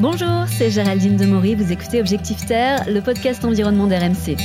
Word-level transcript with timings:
Bonjour, 0.00 0.46
c'est 0.46 0.70
Géraldine 0.70 1.16
Demory, 1.16 1.56
vous 1.56 1.72
écoutez 1.72 1.98
Objectif 2.00 2.46
Terre, 2.46 2.84
le 2.88 3.00
podcast 3.00 3.44
environnement 3.44 3.88
d'RMC. 3.88 4.36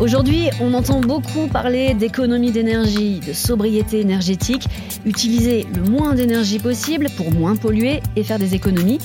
Aujourd'hui, 0.00 0.48
on 0.60 0.74
entend 0.74 1.00
beaucoup 1.00 1.46
parler 1.46 1.94
d'économie 1.94 2.50
d'énergie, 2.50 3.20
de 3.20 3.32
sobriété 3.32 4.00
énergétique, 4.00 4.66
utiliser 5.04 5.68
le 5.72 5.84
moins 5.84 6.16
d'énergie 6.16 6.58
possible 6.58 7.06
pour 7.16 7.30
moins 7.30 7.54
polluer 7.54 8.00
et 8.16 8.24
faire 8.24 8.40
des 8.40 8.56
économies. 8.56 8.98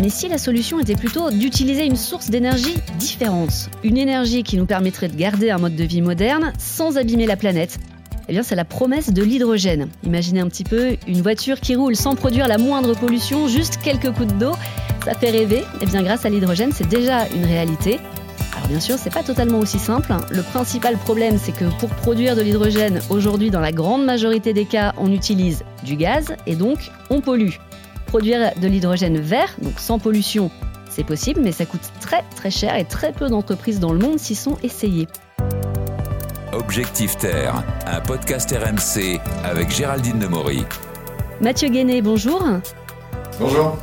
Mais 0.00 0.08
si 0.08 0.28
la 0.28 0.38
solution 0.38 0.78
était 0.78 0.94
plutôt 0.94 1.32
d'utiliser 1.32 1.84
une 1.84 1.96
source 1.96 2.30
d'énergie 2.30 2.76
différente, 2.96 3.70
une 3.82 3.98
énergie 3.98 4.44
qui 4.44 4.56
nous 4.56 4.66
permettrait 4.66 5.08
de 5.08 5.16
garder 5.16 5.50
un 5.50 5.58
mode 5.58 5.74
de 5.74 5.84
vie 5.84 6.00
moderne 6.00 6.52
sans 6.58 6.96
abîmer 6.96 7.26
la 7.26 7.36
planète, 7.36 7.80
eh 8.28 8.32
bien, 8.32 8.42
c'est 8.42 8.54
la 8.54 8.64
promesse 8.64 9.12
de 9.12 9.22
l'hydrogène. 9.22 9.88
Imaginez 10.04 10.40
un 10.40 10.48
petit 10.48 10.64
peu 10.64 10.96
une 11.08 11.20
voiture 11.22 11.60
qui 11.60 11.74
roule 11.74 11.96
sans 11.96 12.14
produire 12.14 12.48
la 12.48 12.58
moindre 12.58 12.94
pollution, 12.94 13.48
juste 13.48 13.78
quelques 13.82 14.12
coups 14.12 14.32
d'eau. 14.34 14.52
Ça 15.04 15.14
fait 15.14 15.30
rêver. 15.30 15.64
Eh 15.80 15.86
bien, 15.86 16.02
grâce 16.02 16.24
à 16.24 16.28
l'hydrogène, 16.28 16.70
c'est 16.72 16.88
déjà 16.88 17.26
une 17.34 17.44
réalité. 17.44 17.98
Alors 18.54 18.68
bien 18.68 18.80
sûr, 18.80 18.96
c'est 18.98 19.12
pas 19.12 19.22
totalement 19.22 19.58
aussi 19.58 19.78
simple. 19.78 20.14
Le 20.30 20.42
principal 20.42 20.96
problème, 20.96 21.38
c'est 21.38 21.52
que 21.52 21.64
pour 21.80 21.88
produire 21.88 22.36
de 22.36 22.42
l'hydrogène, 22.42 23.00
aujourd'hui, 23.10 23.50
dans 23.50 23.60
la 23.60 23.72
grande 23.72 24.04
majorité 24.04 24.52
des 24.52 24.66
cas, 24.66 24.92
on 24.98 25.10
utilise 25.10 25.64
du 25.84 25.96
gaz 25.96 26.36
et 26.46 26.54
donc 26.54 26.78
on 27.10 27.20
pollue. 27.20 27.54
Produire 28.06 28.52
de 28.60 28.68
l'hydrogène 28.68 29.18
vert, 29.18 29.56
donc 29.62 29.80
sans 29.80 29.98
pollution, 29.98 30.50
c'est 30.90 31.04
possible, 31.04 31.40
mais 31.42 31.52
ça 31.52 31.64
coûte 31.64 31.80
très 32.00 32.22
très 32.36 32.50
cher 32.50 32.76
et 32.76 32.84
très 32.84 33.12
peu 33.12 33.28
d'entreprises 33.28 33.80
dans 33.80 33.92
le 33.92 33.98
monde 33.98 34.18
s'y 34.18 34.34
sont 34.34 34.58
essayées. 34.62 35.08
Objectif 36.52 37.16
Terre, 37.16 37.64
un 37.86 38.00
podcast 38.00 38.50
RMC 38.50 39.18
avec 39.42 39.70
Géraldine 39.70 40.18
Demory. 40.18 40.64
Mathieu 41.40 41.70
Guéné, 41.70 42.02
bonjour. 42.02 42.44
Bonjour. 43.40 43.78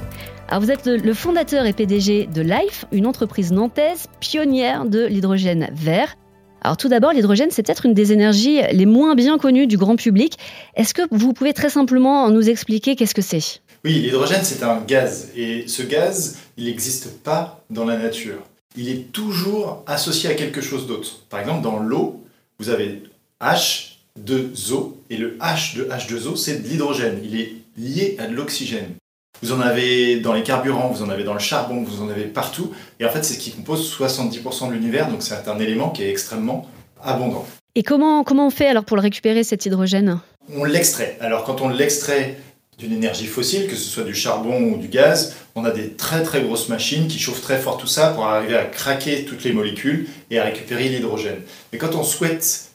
Alors 0.47 0.61
vous 0.61 0.69
êtes 0.69 0.85
le 0.85 1.13
fondateur 1.15 1.65
et 1.65 1.73
PDG 1.73 2.27
de 2.27 2.41
Life, 2.41 2.85
une 2.91 3.07
entreprise 3.07 3.51
nantaise 3.51 4.05
pionnière 4.19 4.85
de 4.85 5.07
l'hydrogène 5.07 5.69
vert. 5.73 6.15
Alors 6.61 6.77
tout 6.77 6.89
d'abord, 6.89 7.11
l'hydrogène, 7.11 7.49
c'est 7.49 7.63
peut-être 7.63 7.87
une 7.87 7.95
des 7.95 8.13
énergies 8.13 8.61
les 8.71 8.85
moins 8.85 9.15
bien 9.15 9.39
connues 9.39 9.65
du 9.65 9.77
grand 9.77 9.95
public. 9.95 10.37
Est-ce 10.75 10.93
que 10.93 11.01
vous 11.09 11.33
pouvez 11.33 11.53
très 11.53 11.71
simplement 11.71 12.29
nous 12.29 12.49
expliquer 12.49 12.95
qu'est-ce 12.95 13.15
que 13.15 13.23
c'est? 13.23 13.61
Oui, 13.83 13.93
l'hydrogène, 13.93 14.43
c'est 14.43 14.61
un 14.61 14.79
gaz. 14.85 15.29
Et 15.35 15.67
ce 15.67 15.81
gaz, 15.81 16.37
il 16.55 16.65
n'existe 16.65 17.23
pas 17.23 17.63
dans 17.71 17.85
la 17.85 17.97
nature. 17.97 18.43
Il 18.77 18.89
est 18.89 19.11
toujours 19.11 19.83
associé 19.87 20.29
à 20.29 20.35
quelque 20.35 20.61
chose 20.61 20.85
d'autre. 20.85 21.21
Par 21.31 21.39
exemple, 21.39 21.63
dans 21.63 21.79
l'eau, 21.79 22.21
vous 22.59 22.69
avez 22.69 23.03
H2O, 23.41 24.93
et 25.09 25.17
le 25.17 25.37
H 25.37 25.77
de 25.77 25.85
H2O, 25.85 26.35
c'est 26.35 26.61
de 26.61 26.67
l'hydrogène. 26.67 27.19
Il 27.23 27.39
est 27.39 27.53
lié 27.77 28.17
à 28.19 28.27
de 28.27 28.35
l'oxygène. 28.35 28.95
Vous 29.41 29.53
en 29.53 29.61
avez 29.61 30.19
dans 30.19 30.33
les 30.33 30.43
carburants, 30.43 30.89
vous 30.89 31.01
en 31.01 31.09
avez 31.09 31.23
dans 31.23 31.33
le 31.33 31.39
charbon, 31.39 31.81
vous 31.81 32.03
en 32.03 32.09
avez 32.09 32.25
partout. 32.25 32.73
Et 32.99 33.05
en 33.05 33.09
fait, 33.09 33.23
c'est 33.23 33.35
ce 33.35 33.39
qui 33.39 33.51
compose 33.51 33.89
70% 33.97 34.67
de 34.67 34.73
l'univers, 34.73 35.09
donc 35.09 35.23
c'est 35.23 35.47
un 35.47 35.59
élément 35.59 35.89
qui 35.89 36.03
est 36.03 36.09
extrêmement 36.09 36.67
abondant. 37.01 37.45
Et 37.75 37.83
comment, 37.83 38.25
comment 38.25 38.47
on 38.47 38.49
fait 38.49 38.67
alors 38.67 38.83
pour 38.83 38.97
le 38.97 39.01
récupérer, 39.01 39.45
cet 39.45 39.65
hydrogène? 39.65 40.19
On 40.53 40.65
l'extrait. 40.65 41.17
Alors 41.21 41.45
quand 41.45 41.61
on 41.61 41.69
l'extrait 41.69 42.37
d'une 42.79 42.93
énergie 42.93 43.27
fossile, 43.27 43.67
que 43.67 43.75
ce 43.75 43.89
soit 43.89 44.05
du 44.05 44.15
charbon 44.15 44.71
ou 44.71 44.77
du 44.77 44.87
gaz, 44.87 45.35
on 45.55 45.65
a 45.65 45.71
des 45.71 45.91
très 45.91 46.23
très 46.23 46.41
grosses 46.41 46.69
machines 46.69 47.07
qui 47.07 47.19
chauffent 47.19 47.41
très 47.41 47.59
fort 47.59 47.77
tout 47.77 47.87
ça 47.87 48.11
pour 48.11 48.25
arriver 48.25 48.55
à 48.55 48.65
craquer 48.65 49.25
toutes 49.25 49.43
les 49.43 49.51
molécules 49.51 50.07
et 50.31 50.39
à 50.39 50.45
récupérer 50.45 50.87
l'hydrogène. 50.87 51.41
Mais 51.71 51.77
quand 51.77 51.95
on 51.95 52.03
souhaite 52.03 52.69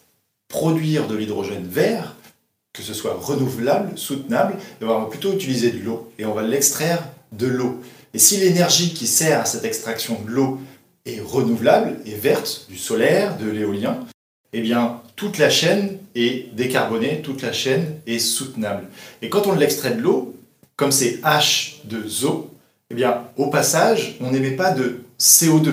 produire 0.48 1.08
de 1.08 1.16
l'hydrogène 1.16 1.66
vert, 1.66 2.14
que 2.74 2.82
ce 2.82 2.92
soit 2.92 3.16
renouvelable, 3.18 3.96
soutenable, 3.96 4.56
on 4.82 4.86
va 4.86 5.06
plutôt 5.06 5.32
utiliser 5.32 5.70
de 5.70 5.82
l'eau 5.82 6.12
et 6.18 6.26
on 6.26 6.34
va 6.34 6.42
l'extraire 6.42 7.02
de 7.32 7.46
l'eau. 7.46 7.80
Et 8.12 8.18
si 8.18 8.36
l'énergie 8.36 8.92
qui 8.92 9.06
sert 9.06 9.40
à 9.40 9.44
cette 9.46 9.64
extraction 9.64 10.20
de 10.22 10.30
l'eau 10.30 10.60
est 11.06 11.20
renouvelable 11.20 11.96
et 12.04 12.14
verte, 12.14 12.66
du 12.68 12.76
solaire, 12.76 13.38
de 13.38 13.48
l'éolien, 13.48 14.00
eh 14.54 14.60
bien 14.60 15.00
toute 15.16 15.38
la 15.38 15.50
chaîne 15.50 15.98
est 16.14 16.54
décarbonée, 16.54 17.20
toute 17.22 17.42
la 17.42 17.52
chaîne 17.52 17.98
est 18.06 18.18
soutenable. 18.18 18.86
Et 19.20 19.28
quand 19.28 19.46
on 19.46 19.54
l'extrait 19.54 19.92
de 19.92 20.00
l'eau, 20.00 20.34
comme 20.76 20.92
c'est 20.92 21.20
H2O, 21.22 22.46
eh 22.90 22.94
bien 22.94 23.24
au 23.36 23.48
passage, 23.48 24.16
on 24.20 24.30
n'émet 24.30 24.52
pas 24.52 24.72
de 24.72 25.00
CO2, 25.20 25.72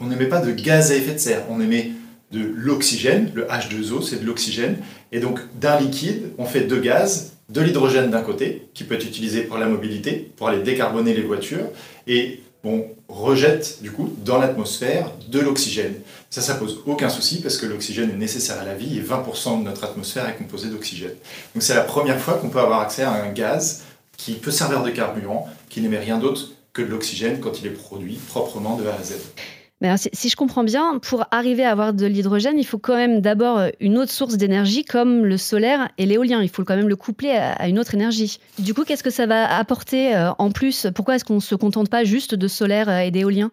on 0.00 0.06
n'émet 0.06 0.26
pas 0.26 0.40
de 0.40 0.52
gaz 0.52 0.90
à 0.90 0.96
effet 0.96 1.14
de 1.14 1.18
serre, 1.18 1.42
on 1.50 1.60
émet 1.60 1.92
de 2.32 2.40
l'oxygène, 2.56 3.30
le 3.34 3.44
H2O, 3.44 4.02
c'est 4.02 4.20
de 4.20 4.26
l'oxygène. 4.26 4.78
Et 5.12 5.20
donc, 5.20 5.38
d'un 5.60 5.78
liquide, 5.78 6.30
on 6.38 6.46
fait 6.46 6.62
deux 6.62 6.80
gaz, 6.80 7.32
de 7.50 7.60
l'hydrogène 7.60 8.10
d'un 8.10 8.22
côté, 8.22 8.66
qui 8.72 8.84
peut 8.84 8.94
être 8.94 9.04
utilisé 9.04 9.42
pour 9.42 9.58
la 9.58 9.66
mobilité, 9.66 10.30
pour 10.36 10.48
aller 10.48 10.62
décarboner 10.62 11.12
les 11.12 11.22
voitures, 11.22 11.66
et 12.06 12.40
on 12.64 12.84
rejette 13.08 13.78
du 13.82 13.90
coup 13.90 14.14
dans 14.24 14.38
l'atmosphère 14.38 15.10
de 15.28 15.40
l'oxygène. 15.40 15.94
Ça, 16.32 16.40
ça 16.40 16.54
pose 16.54 16.80
aucun 16.86 17.10
souci 17.10 17.42
parce 17.42 17.58
que 17.58 17.66
l'oxygène 17.66 18.10
est 18.10 18.16
nécessaire 18.16 18.58
à 18.58 18.64
la 18.64 18.74
vie 18.74 18.96
et 18.96 19.02
20% 19.02 19.58
de 19.58 19.64
notre 19.64 19.84
atmosphère 19.84 20.26
est 20.26 20.36
composée 20.36 20.70
d'oxygène. 20.70 21.14
Donc 21.54 21.62
c'est 21.62 21.74
la 21.74 21.82
première 21.82 22.18
fois 22.18 22.34
qu'on 22.34 22.48
peut 22.48 22.58
avoir 22.58 22.80
accès 22.80 23.02
à 23.02 23.12
un 23.12 23.28
gaz 23.28 23.82
qui 24.16 24.32
peut 24.32 24.50
servir 24.50 24.82
de 24.82 24.88
carburant, 24.88 25.46
qui 25.68 25.82
n'émet 25.82 25.98
rien 25.98 26.16
d'autre 26.16 26.52
que 26.72 26.80
de 26.80 26.86
l'oxygène 26.86 27.38
quand 27.40 27.60
il 27.60 27.66
est 27.66 27.74
produit 27.74 28.18
proprement 28.28 28.76
de 28.78 28.86
A 28.86 28.94
à 28.94 29.02
Z 29.02 29.12
si, 30.12 30.28
je 30.28 30.36
comprends 30.36 30.64
bien, 30.64 30.98
pour 30.98 31.24
arriver 31.30 31.64
à 31.64 31.72
avoir 31.72 31.92
de 31.92 32.06
l'hydrogène, 32.06 32.58
il 32.58 32.64
faut 32.64 32.78
quand 32.78 32.96
même 32.96 33.20
d'abord 33.20 33.58
euh, 33.58 33.68
une 33.80 33.98
autre 33.98 34.12
source 34.12 34.36
d'énergie 34.36 34.84
comme 34.84 35.24
le 35.24 35.36
solaire 35.36 35.88
et 35.98 36.06
l'éolien. 36.06 36.40
Il 36.42 36.48
faut 36.48 36.64
quand 36.64 36.76
même 36.76 36.88
le 36.88 36.96
coupler 36.96 37.30
à, 37.30 37.68
une 37.68 37.78
autre 37.78 37.94
énergie. 37.94 38.38
Du 38.58 38.74
coup, 38.74 38.84
qu'est-ce 38.84 39.02
que 39.02 39.10
ça 39.10 39.26
va 39.26 39.56
apporter 39.56 40.14
euh, 40.14 40.30
en 40.38 40.50
plus? 40.50 40.86
Pourquoi 40.94 41.16
est-ce 41.16 41.24
qu'on 41.24 41.36
ne 41.36 41.40
se 41.40 41.54
contente 41.54 41.90
pas 41.90 42.04
juste 42.04 42.34
de 42.34 42.48
solaire 42.48 42.88
euh, 42.88 43.00
et 43.00 43.10
d'éolien? 43.10 43.50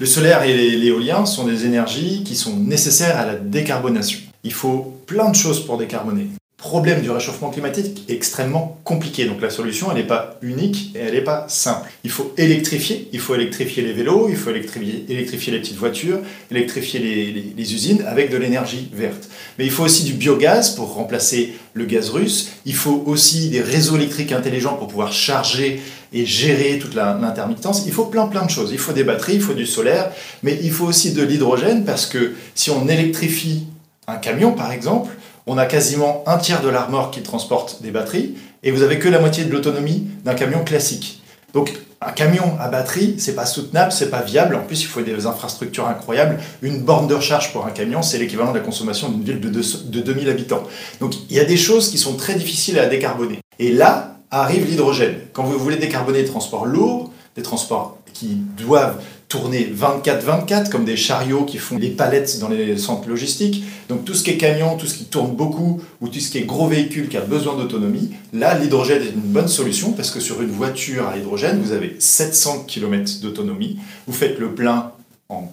Le 0.00 0.06
solaire 0.06 0.44
et 0.44 0.54
l'éolien 0.76 1.26
sont 1.26 1.44
des 1.44 1.66
énergies 1.66 2.22
qui 2.22 2.36
sont 2.36 2.56
nécessaires 2.56 3.18
à 3.18 3.26
la 3.26 3.34
décarbonation. 3.34 4.20
Il 4.44 4.52
faut 4.52 4.96
plein 5.06 5.28
de 5.28 5.34
choses 5.34 5.66
pour 5.66 5.76
décarboner 5.76 6.28
problème 6.58 7.02
du 7.02 7.10
réchauffement 7.10 7.50
climatique 7.50 8.04
est 8.08 8.12
extrêmement 8.12 8.80
compliqué. 8.82 9.26
Donc 9.26 9.40
la 9.40 9.48
solution, 9.48 9.92
elle 9.92 9.98
n'est 9.98 10.06
pas 10.06 10.38
unique 10.42 10.90
et 10.96 10.98
elle 10.98 11.14
n'est 11.14 11.22
pas 11.22 11.46
simple. 11.48 11.88
Il 12.02 12.10
faut 12.10 12.34
électrifier, 12.36 13.08
il 13.12 13.20
faut 13.20 13.36
électrifier 13.36 13.84
les 13.84 13.92
vélos, 13.92 14.26
il 14.28 14.36
faut 14.36 14.50
électrifier, 14.50 15.04
les 15.08 15.58
petites 15.60 15.76
voitures, 15.76 16.18
électrifier 16.50 16.98
les, 16.98 17.54
les 17.56 17.74
usines 17.74 18.02
avec 18.08 18.30
de 18.30 18.36
l'énergie 18.36 18.90
verte. 18.92 19.28
Mais 19.56 19.66
il 19.66 19.70
faut 19.70 19.84
aussi 19.84 20.02
du 20.02 20.14
biogaz 20.14 20.74
pour 20.74 20.92
remplacer 20.94 21.54
le 21.74 21.84
gaz 21.84 22.10
russe. 22.10 22.50
Il 22.66 22.74
faut 22.74 23.04
aussi 23.06 23.50
des 23.50 23.60
réseaux 23.60 23.94
électriques 23.94 24.32
intelligents 24.32 24.74
pour 24.74 24.88
pouvoir 24.88 25.12
charger 25.12 25.80
et 26.12 26.26
gérer 26.26 26.80
toute 26.80 26.96
l'intermittence. 26.96 27.84
Il 27.86 27.92
faut 27.92 28.06
plein 28.06 28.26
plein 28.26 28.44
de 28.44 28.50
choses. 28.50 28.70
Il 28.72 28.78
faut 28.78 28.92
des 28.92 29.04
batteries, 29.04 29.36
il 29.36 29.42
faut 29.42 29.54
du 29.54 29.66
solaire, 29.66 30.10
mais 30.42 30.58
il 30.60 30.72
faut 30.72 30.86
aussi 30.86 31.12
de 31.12 31.22
l'hydrogène 31.22 31.84
parce 31.84 32.06
que 32.06 32.32
si 32.56 32.70
on 32.70 32.88
électrifie 32.88 33.66
un 34.08 34.16
camion 34.16 34.52
par 34.52 34.72
exemple, 34.72 35.10
on 35.48 35.58
a 35.58 35.66
quasiment 35.66 36.22
un 36.26 36.38
tiers 36.38 36.62
de 36.62 36.68
l'armor 36.68 37.10
qui 37.10 37.22
transporte 37.22 37.82
des 37.82 37.90
batteries, 37.90 38.36
et 38.62 38.70
vous 38.70 38.82
avez 38.82 38.98
que 38.98 39.08
la 39.08 39.18
moitié 39.18 39.44
de 39.44 39.52
l'autonomie 39.52 40.06
d'un 40.24 40.34
camion 40.34 40.62
classique. 40.62 41.22
Donc 41.54 41.72
un 42.00 42.12
camion 42.12 42.56
à 42.60 42.68
batterie, 42.68 43.16
c'est 43.18 43.34
pas 43.34 43.46
soutenable, 43.46 43.90
c'est 43.90 44.10
pas 44.10 44.22
viable. 44.22 44.54
En 44.54 44.60
plus, 44.60 44.82
il 44.82 44.86
faut 44.86 45.00
des 45.00 45.26
infrastructures 45.26 45.88
incroyables. 45.88 46.38
Une 46.62 46.82
borne 46.82 47.08
de 47.08 47.14
recharge 47.14 47.52
pour 47.52 47.66
un 47.66 47.70
camion, 47.70 48.02
c'est 48.02 48.18
l'équivalent 48.18 48.52
de 48.52 48.58
la 48.58 48.64
consommation 48.64 49.08
d'une 49.08 49.22
ville 49.22 49.40
de, 49.40 49.48
de 49.50 50.00
2000 50.00 50.28
habitants. 50.28 50.62
Donc 51.00 51.14
il 51.28 51.36
y 51.36 51.40
a 51.40 51.44
des 51.44 51.56
choses 51.56 51.90
qui 51.90 51.98
sont 51.98 52.14
très 52.14 52.34
difficiles 52.34 52.78
à 52.78 52.86
décarboner. 52.86 53.40
Et 53.58 53.72
là 53.72 54.18
arrive 54.30 54.66
l'hydrogène. 54.66 55.16
Quand 55.32 55.42
vous 55.42 55.58
voulez 55.58 55.76
décarboner 55.76 56.22
des 56.22 56.28
transports 56.28 56.66
lourds, 56.66 57.10
des 57.34 57.42
transports 57.42 57.98
qui 58.12 58.42
doivent 58.56 59.00
tourner 59.28 59.70
24-24 59.76 60.70
comme 60.70 60.84
des 60.84 60.96
chariots 60.96 61.44
qui 61.44 61.58
font 61.58 61.76
les 61.76 61.90
palettes 61.90 62.38
dans 62.38 62.48
les 62.48 62.78
centres 62.78 63.08
logistiques. 63.08 63.64
Donc 63.88 64.04
tout 64.04 64.14
ce 64.14 64.24
qui 64.24 64.30
est 64.30 64.38
camion, 64.38 64.76
tout 64.76 64.86
ce 64.86 64.94
qui 64.94 65.04
tourne 65.04 65.36
beaucoup 65.36 65.82
ou 66.00 66.08
tout 66.08 66.18
ce 66.18 66.30
qui 66.30 66.38
est 66.38 66.44
gros 66.44 66.66
véhicule 66.66 67.08
qui 67.08 67.16
a 67.18 67.20
besoin 67.20 67.56
d'autonomie, 67.56 68.14
là 68.32 68.58
l'hydrogène 68.58 69.02
est 69.02 69.10
une 69.10 69.20
bonne 69.20 69.48
solution 69.48 69.92
parce 69.92 70.10
que 70.10 70.20
sur 70.20 70.40
une 70.40 70.50
voiture 70.50 71.08
à 71.08 71.18
hydrogène, 71.18 71.60
vous 71.60 71.72
avez 71.72 71.96
700 71.98 72.64
km 72.66 73.20
d'autonomie. 73.20 73.78
Vous 74.06 74.14
faites 74.14 74.38
le 74.38 74.54
plein 74.54 74.92
en 75.28 75.52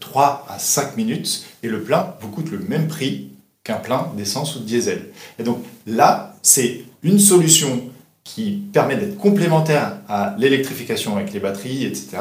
3 0.00 0.46
à 0.48 0.58
5 0.58 0.96
minutes 0.96 1.44
et 1.62 1.68
le 1.68 1.82
plein 1.82 2.14
vous 2.20 2.28
coûte 2.28 2.50
le 2.50 2.58
même 2.58 2.86
prix 2.86 3.28
qu'un 3.64 3.76
plein 3.76 4.12
d'essence 4.16 4.56
ou 4.56 4.60
de 4.60 4.64
diesel. 4.64 5.06
Et 5.38 5.42
donc 5.42 5.64
là, 5.86 6.36
c'est 6.42 6.84
une 7.02 7.18
solution 7.18 7.82
qui 8.24 8.62
permet 8.72 8.96
d'être 8.96 9.16
complémentaire 9.16 9.98
à 10.08 10.34
l'électrification 10.38 11.16
avec 11.16 11.32
les 11.32 11.40
batteries, 11.40 11.84
etc. 11.84 12.18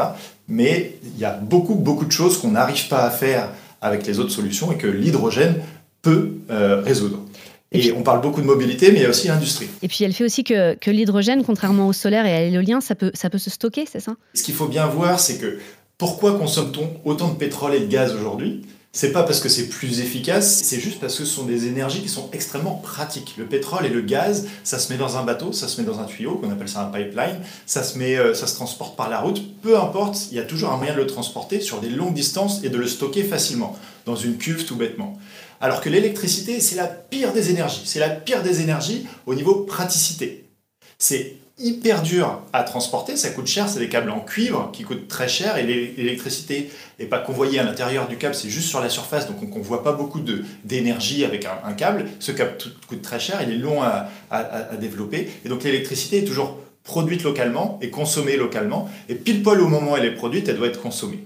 Mais 0.48 0.98
il 1.04 1.20
y 1.20 1.26
a 1.26 1.34
beaucoup, 1.34 1.76
beaucoup 1.76 2.06
de 2.06 2.12
choses 2.12 2.40
qu'on 2.40 2.52
n'arrive 2.52 2.88
pas 2.88 3.04
à 3.04 3.10
faire 3.10 3.50
avec 3.82 4.06
les 4.06 4.20
autres 4.20 4.32
solutions 4.32 4.72
et 4.72 4.78
que 4.78 4.88
l'hydrogène 4.88 5.56
peut 6.02 6.34
euh, 6.50 6.82
résoudre. 6.82 7.20
Et, 7.72 7.92
on 7.92 8.04
parle 8.04 8.22
beaucoup 8.22 8.42
de 8.42 8.46
mobilité, 8.46 8.92
mais 8.92 9.00
il 9.00 9.02
y 9.04 9.06
a 9.06 9.10
aussi 9.10 9.28
l'industrie. 9.28 9.68
Et 9.82 9.88
puis 9.88 10.04
elle 10.04 10.14
fait 10.14 10.24
aussi 10.24 10.44
que, 10.44 10.76
que 10.76 10.92
l'hydrogène, 10.92 11.44
contrairement 11.44 11.88
au 11.88 11.94
solaire 11.94 12.26
et 12.26 12.34
à 12.34 12.50
l'éolien, 12.50 12.80
ça 12.80 12.96
peut, 12.96 13.12
ça 13.14 13.30
peut 13.30 13.38
se 13.38 13.50
stocker, 13.50 13.86
c'est 13.92 14.00
ça? 14.00 14.16
Ce 14.34 14.44
qu'il 14.44 14.54
faut 14.54 14.68
bien 14.68 14.86
voir, 14.86 15.20
c'est 15.20 15.38
que 15.38 15.58
pourquoi 15.98 16.38
consomme-t-on 16.38 17.10
autant 17.10 17.30
de 17.30 17.38
pétrole 17.38 17.74
et 17.74 17.80
de 17.80 17.88
gaz 17.88 18.14
aujourd'hui? 18.14 18.66
C'est 18.98 19.12
pas 19.12 19.24
parce 19.24 19.42
que 19.42 19.50
c'est 19.50 19.68
plus 19.68 20.00
efficace, 20.00 20.62
c'est 20.64 20.80
juste 20.80 21.02
parce 21.02 21.18
que 21.18 21.26
ce 21.26 21.36
sont 21.36 21.44
des 21.44 21.68
énergies 21.68 22.02
qui 22.02 22.08
sont 22.08 22.30
extrêmement 22.32 22.76
pratiques. 22.76 23.36
Le 23.38 23.46
pétrole 23.46 23.86
et 23.86 23.90
le 23.90 24.00
gaz, 24.00 24.48
ça 24.64 24.80
se 24.80 24.90
met 24.90 24.98
dans 24.98 25.18
un 25.18 25.24
bateau, 25.24 25.52
ça 25.52 25.68
se 25.68 25.82
met 25.82 25.86
dans 25.86 26.00
un 26.00 26.06
tuyau, 26.06 26.36
qu'on 26.36 26.50
appelle 26.50 26.70
ça 26.70 26.80
un 26.80 26.86
pipeline, 26.86 27.42
ça 27.66 27.84
se, 27.84 27.98
met, 27.98 28.16
euh, 28.16 28.34
ça 28.34 28.48
se 28.48 28.56
transporte 28.56 28.96
par 28.96 29.10
la 29.10 29.20
route, 29.20 29.42
peu 29.62 29.78
importe, 29.78 30.30
il 30.32 30.38
y 30.38 30.40
a 30.40 30.44
toujours 30.44 30.72
un 30.72 30.78
moyen 30.78 30.94
de 30.94 31.00
le 31.00 31.08
transporter 31.08 31.60
sur 31.60 31.82
des 31.82 31.90
longues 31.90 32.14
distances 32.14 32.64
et 32.64 32.70
de 32.70 32.78
le 32.78 32.88
stocker 32.88 33.26
facilement, 33.26 33.78
dans 34.06 34.16
une 34.16 34.38
cuve 34.38 34.64
tout 34.64 34.78
bêtement. 34.78 35.20
Alors 35.60 35.82
que 35.82 35.90
l'électricité, 35.90 36.62
c'est 36.62 36.78
la 36.78 36.88
pire 36.88 37.34
des 37.34 37.50
énergies, 37.50 37.82
c'est 37.84 38.00
la 38.00 38.10
pire 38.10 38.44
des 38.44 38.62
énergies 38.62 39.06
au 39.26 39.36
niveau 39.36 39.66
praticité. 39.66 40.46
C'est 40.98 41.36
hyper 41.58 42.02
dur 42.02 42.42
à 42.52 42.64
transporter, 42.64 43.16
ça 43.16 43.30
coûte 43.30 43.48
cher, 43.48 43.70
c'est 43.70 43.80
des 43.80 43.88
câbles 43.88 44.10
en 44.10 44.20
cuivre 44.20 44.70
qui 44.74 44.84
coûtent 44.84 45.08
très 45.08 45.30
cher 45.30 45.58
et 45.58 45.64
l'électricité 45.64 46.70
n'est 47.00 47.06
pas 47.06 47.20
convoyée 47.20 47.60
à 47.60 47.64
l'intérieur 47.64 48.08
du 48.08 48.18
câble, 48.18 48.36
c'est 48.36 48.50
juste 48.50 48.68
sur 48.68 48.82
la 48.82 48.90
surface, 48.90 49.28
donc 49.28 49.38
on 49.42 49.60
ne 49.60 49.64
voit 49.64 49.84
pas 49.84 49.94
beaucoup 49.94 50.20
d'énergie 50.66 51.24
avec 51.24 51.48
un, 51.64 51.74
câble. 51.74 52.06
Ce 52.20 52.34
câble 52.34 52.58
coûte 52.88 53.02
très 53.02 53.20
cher, 53.20 53.40
il 53.42 53.54
est 53.54 53.58
long 53.58 53.82
à, 53.82 54.10
développer 54.80 55.30
et 55.46 55.50
donc 55.50 55.64
l'électricité 55.64 56.20
est 56.20 56.26
toujours 56.26 56.58
produite 56.84 57.24
localement 57.24 57.80
et 57.82 57.90
consommée 57.90 58.36
localement 58.36 58.90
et 59.08 59.16
pile 59.16 59.42
poil 59.42 59.62
au 59.62 59.68
moment 59.68 59.94
où 59.94 59.98
elle 59.98 60.06
est 60.06 60.16
produite, 60.16 60.50
elle 60.50 60.58
doit 60.58 60.68
être 60.68 60.82
consommée. 60.82 61.26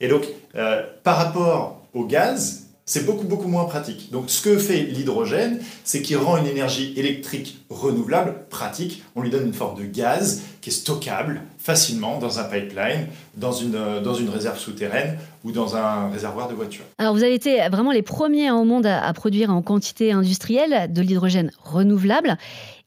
Et 0.00 0.08
donc 0.08 0.26
euh, 0.56 0.82
par 1.04 1.16
rapport 1.16 1.82
au 1.94 2.04
gaz, 2.04 2.67
c'est 2.88 3.04
beaucoup 3.04 3.26
beaucoup 3.26 3.48
moins 3.48 3.66
pratique. 3.66 4.10
Donc 4.10 4.30
ce 4.30 4.40
que 4.40 4.56
fait 4.56 4.80
l'hydrogène, 4.80 5.60
c'est 5.84 6.00
qu'il 6.00 6.16
rend 6.16 6.38
une 6.38 6.46
énergie 6.46 6.94
électrique 6.96 7.58
renouvelable 7.68 8.46
pratique. 8.48 9.02
On 9.14 9.20
lui 9.20 9.28
donne 9.28 9.46
une 9.46 9.52
forme 9.52 9.78
de 9.78 9.84
gaz 9.84 10.42
qui 10.62 10.70
est 10.70 10.72
stockable 10.72 11.42
facilement 11.58 12.18
dans 12.18 12.38
un 12.38 12.44
pipeline, 12.44 13.08
dans 13.36 13.52
une, 13.52 13.74
euh, 13.74 14.00
dans 14.00 14.14
une 14.14 14.30
réserve 14.30 14.58
souterraine 14.58 15.18
ou 15.44 15.52
dans 15.52 15.76
un 15.76 16.08
réservoir 16.08 16.48
de 16.48 16.54
voiture. 16.54 16.82
Alors 16.96 17.12
vous 17.12 17.22
avez 17.22 17.34
été 17.34 17.58
vraiment 17.70 17.92
les 17.92 18.00
premiers 18.00 18.50
au 18.50 18.64
monde 18.64 18.86
à, 18.86 19.12
produire 19.12 19.50
en 19.50 19.60
quantité 19.60 20.12
industrielle 20.12 20.90
de 20.90 21.02
l'hydrogène 21.02 21.50
renouvelable. 21.62 22.38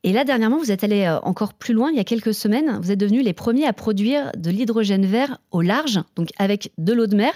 Et 0.04 0.14
là, 0.14 0.24
dernièrement, 0.24 0.58
vous 0.58 0.72
êtes 0.72 0.84
allé 0.84 1.04
euh, 1.04 1.20
encore 1.20 1.54
plus 1.54 1.76
loin. 1.76 1.92
Il 1.92 1.96
y 1.96 2.00
a 2.00 2.04
quelques 2.04 2.34
semaines, 2.34 2.80
vous 2.82 2.90
êtes 2.92 2.98
devenus 2.98 3.24
les 3.24 3.34
premiers 3.34 3.68
à 3.68 3.74
produire 3.74 4.32
de 4.36 4.50
l'hydrogène 4.50 5.06
vert 5.06 5.38
au 5.52 5.62
large, 5.62 6.00
donc 6.16 6.30
avec 6.40 6.72
de 6.80 6.92
l'eau 6.92 7.06
de 7.06 7.16
mer. 7.16 7.34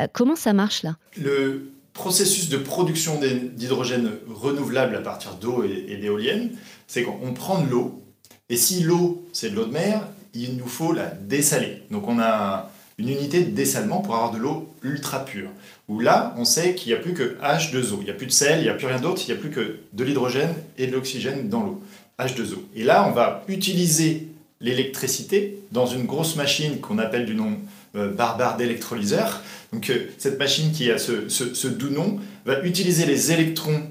Euh, 0.00 0.06
comment 0.10 0.34
ça 0.34 0.54
marche 0.54 0.82
là? 0.82 0.96
Le 1.18 1.75
processus 1.96 2.50
de 2.50 2.58
production 2.58 3.18
d'hydrogène 3.18 4.10
renouvelable 4.28 4.94
à 4.94 5.00
partir 5.00 5.34
d'eau 5.34 5.64
et, 5.64 5.96
d'éoliennes, 5.96 6.50
c'est 6.86 7.02
qu'on 7.02 7.32
prend 7.32 7.62
de 7.62 7.70
l'eau, 7.70 8.02
et 8.48 8.56
si 8.56 8.82
l'eau, 8.82 9.26
c'est 9.32 9.50
de 9.50 9.56
l'eau 9.56 9.64
de 9.64 9.72
mer, 9.72 10.06
il 10.34 10.56
nous 10.56 10.66
faut 10.66 10.92
la 10.92 11.06
dessaler. 11.06 11.82
Donc 11.90 12.06
on 12.06 12.20
a 12.20 12.70
une 12.98 13.08
unité 13.08 13.42
de 13.42 13.50
dessalement 13.50 14.00
pour 14.00 14.14
avoir 14.14 14.30
de 14.30 14.38
l'eau 14.38 14.68
ultra 14.82 15.24
pure. 15.24 15.50
Où 15.88 15.98
là, 16.00 16.34
on 16.36 16.44
sait 16.44 16.74
qu'il 16.74 16.92
n'y 16.92 16.98
a 16.98 17.00
plus 17.00 17.14
que 17.14 17.36
H2O. 17.42 17.98
Il 18.00 18.04
n'y 18.04 18.10
a 18.10 18.14
plus 18.14 18.26
de 18.26 18.32
sel, 18.32 18.60
il 18.60 18.64
n'y 18.64 18.68
a 18.68 18.74
plus 18.74 18.86
rien 18.86 19.00
d'autre, 19.00 19.22
il 19.26 19.32
n'y 19.32 19.38
a 19.38 19.40
plus 19.40 19.50
que 19.50 19.78
de 19.92 20.04
l'hydrogène 20.04 20.54
et 20.78 20.86
de 20.86 20.92
l'oxygène 20.92 21.48
dans 21.48 21.62
l'eau. 21.62 21.82
H2O. 22.18 22.58
Et 22.74 22.84
là, 22.84 23.06
on 23.08 23.12
va 23.12 23.42
utiliser 23.48 24.28
l'électricité 24.60 25.58
dans 25.72 25.86
une 25.86 26.04
grosse 26.04 26.36
machine 26.36 26.80
qu'on 26.80 26.98
appelle 26.98 27.26
du 27.26 27.34
nom 27.34 27.58
barbare 27.96 28.56
d'électrolyseur. 28.56 29.42
Donc 29.72 29.90
euh, 29.90 30.06
cette 30.18 30.38
machine 30.38 30.72
qui 30.72 30.90
a 30.90 30.98
ce, 30.98 31.66
doux 31.68 31.90
nom 31.90 32.18
va 32.44 32.62
utiliser 32.62 33.06
les 33.06 33.32
électrons 33.32 33.82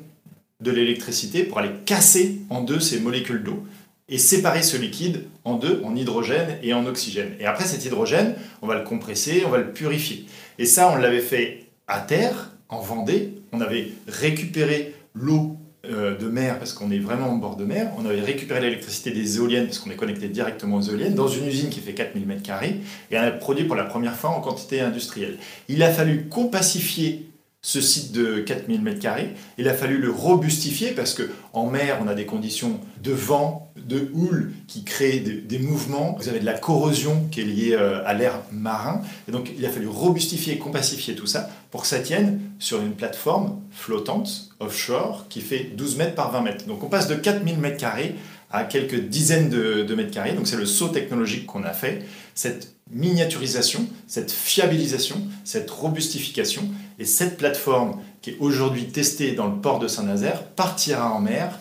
de 0.61 0.71
l'électricité 0.71 1.43
pour 1.43 1.59
aller 1.59 1.71
casser 1.85 2.41
en 2.49 2.61
deux 2.61 2.79
ces 2.79 2.99
molécules 2.99 3.43
d'eau 3.43 3.63
et 4.07 4.17
séparer 4.17 4.61
ce 4.61 4.77
liquide 4.77 5.23
en 5.43 5.55
deux, 5.55 5.81
en 5.83 5.95
hydrogène 5.95 6.57
et 6.61 6.73
en 6.73 6.85
oxygène. 6.85 7.33
Et 7.39 7.45
après 7.45 7.65
cet 7.65 7.85
hydrogène, 7.85 8.35
on 8.61 8.67
va 8.67 8.75
le 8.75 8.83
compresser, 8.83 9.43
on 9.45 9.49
va 9.49 9.57
le 9.57 9.71
purifier. 9.71 10.25
Et 10.59 10.65
ça, 10.65 10.91
on 10.91 10.95
l'avait 10.95 11.21
fait 11.21 11.65
à 11.87 11.99
terre, 11.99 12.51
en 12.69 12.79
Vendée. 12.79 13.33
On 13.51 13.61
avait 13.61 13.91
récupéré 14.07 14.93
l'eau 15.13 15.57
euh, 15.89 16.17
de 16.17 16.27
mer, 16.27 16.59
parce 16.59 16.73
qu'on 16.73 16.91
est 16.91 16.99
vraiment 16.99 17.29
en 17.29 17.37
bord 17.37 17.55
de 17.55 17.65
mer, 17.65 17.91
on 17.97 18.05
avait 18.05 18.21
récupéré 18.21 18.61
l'électricité 18.61 19.11
des 19.11 19.37
éoliennes, 19.37 19.65
parce 19.65 19.79
qu'on 19.79 19.91
est 19.91 19.95
connecté 19.95 20.27
directement 20.27 20.77
aux 20.77 20.81
éoliennes, 20.81 21.15
dans 21.15 21.27
une 21.27 21.47
usine 21.47 21.69
qui 21.69 21.79
fait 21.79 21.93
4000 21.93 22.25
m2, 22.25 22.65
et 23.11 23.17
on 23.17 23.21
a 23.21 23.31
produit 23.31 23.65
pour 23.65 23.75
la 23.75 23.85
première 23.85 24.15
fois 24.15 24.31
en 24.31 24.41
quantité 24.41 24.81
industrielle. 24.81 25.37
Il 25.67 25.83
a 25.83 25.91
fallu 25.91 26.27
compacifier 26.29 27.29
ce 27.65 27.81
site 27.81 28.11
de 28.11 28.41
4000 28.41 28.83
m2, 28.83 29.09
il 29.57 29.67
a 29.67 29.73
fallu 29.73 29.97
le 29.97 30.11
robustifier 30.11 30.91
parce 30.91 31.15
que 31.15 31.23
en 31.51 31.67
mer, 31.67 31.97
on 32.03 32.07
a 32.07 32.13
des 32.13 32.27
conditions 32.27 32.79
de 33.01 33.11
vent, 33.11 33.71
de 33.75 34.11
houle 34.13 34.51
qui 34.67 34.83
créent 34.83 35.19
des, 35.19 35.59
mouvements. 35.59 36.15
Vous 36.19 36.29
avez 36.29 36.39
de 36.39 36.45
la 36.45 36.53
corrosion 36.53 37.27
qui 37.31 37.41
est 37.41 37.43
liée 37.43 37.73
euh, 37.73 38.03
à 38.05 38.13
l'air 38.13 38.41
marin. 38.51 39.01
Et 39.27 39.31
donc, 39.31 39.51
il 39.57 39.65
a 39.65 39.69
fallu 39.69 39.87
robustifier 39.87 40.53
et 40.53 40.57
compacifier 40.59 41.15
tout 41.15 41.25
ça 41.25 41.49
pour 41.75 41.81
que 41.81 41.89
ça 41.89 41.99
tienne 41.99 42.39
sur 42.57 42.81
une 42.81 42.93
plateforme 42.93 43.59
flottante, 43.69 44.47
offshore, 44.61 45.25
qui 45.27 45.41
fait 45.41 45.71
12 45.75 45.97
mètres 45.97 46.15
par 46.15 46.31
20 46.31 46.39
mètres. 46.39 46.65
Donc, 46.67 46.81
on 46.85 46.87
passe 46.87 47.09
de 47.09 47.15
4000 47.15 47.57
m2 47.57 48.13
à 48.49 48.63
quelques 48.63 49.09
dizaines 49.09 49.49
de, 49.49 49.83
de 49.83 49.93
mètres 49.93 50.11
carrés. 50.11 50.31
Donc, 50.31 50.47
c'est 50.47 50.55
le 50.55 50.65
saut 50.65 50.87
technologique 50.87 51.45
qu'on 51.45 51.65
a 51.65 51.73
fait. 51.73 52.05
Cette 52.33 52.75
miniaturisation, 52.91 53.89
cette 54.07 54.31
fiabilisation, 54.31 55.21
cette 55.43 55.69
robustification. 55.69 56.61
Et 56.97 57.03
cette 57.03 57.35
plateforme 57.35 57.99
qui 58.21 58.29
est 58.29 58.37
aujourd'hui 58.39 58.85
testée 58.85 59.33
dans 59.33 59.47
le 59.47 59.59
port 59.59 59.79
de 59.79 59.89
Saint-Nazaire 59.89 60.43
partira 60.43 61.11
en 61.11 61.19
mer 61.19 61.59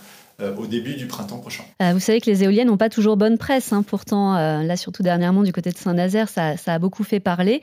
au 0.58 0.66
début 0.66 0.94
du 0.94 1.06
printemps 1.06 1.38
prochain. 1.38 1.64
Euh, 1.82 1.92
vous 1.92 2.00
savez 2.00 2.20
que 2.20 2.30
les 2.30 2.44
éoliennes 2.44 2.68
n'ont 2.68 2.76
pas 2.76 2.88
toujours 2.88 3.16
bonne 3.16 3.38
presse. 3.38 3.72
Hein. 3.72 3.82
Pourtant, 3.82 4.36
euh, 4.36 4.62
là, 4.62 4.76
surtout 4.76 5.02
dernièrement, 5.02 5.42
du 5.42 5.52
côté 5.52 5.70
de 5.70 5.76
Saint-Nazaire, 5.76 6.28
ça, 6.28 6.54
a 6.66 6.78
beaucoup 6.78 7.04
fait 7.04 7.20
parler. 7.20 7.60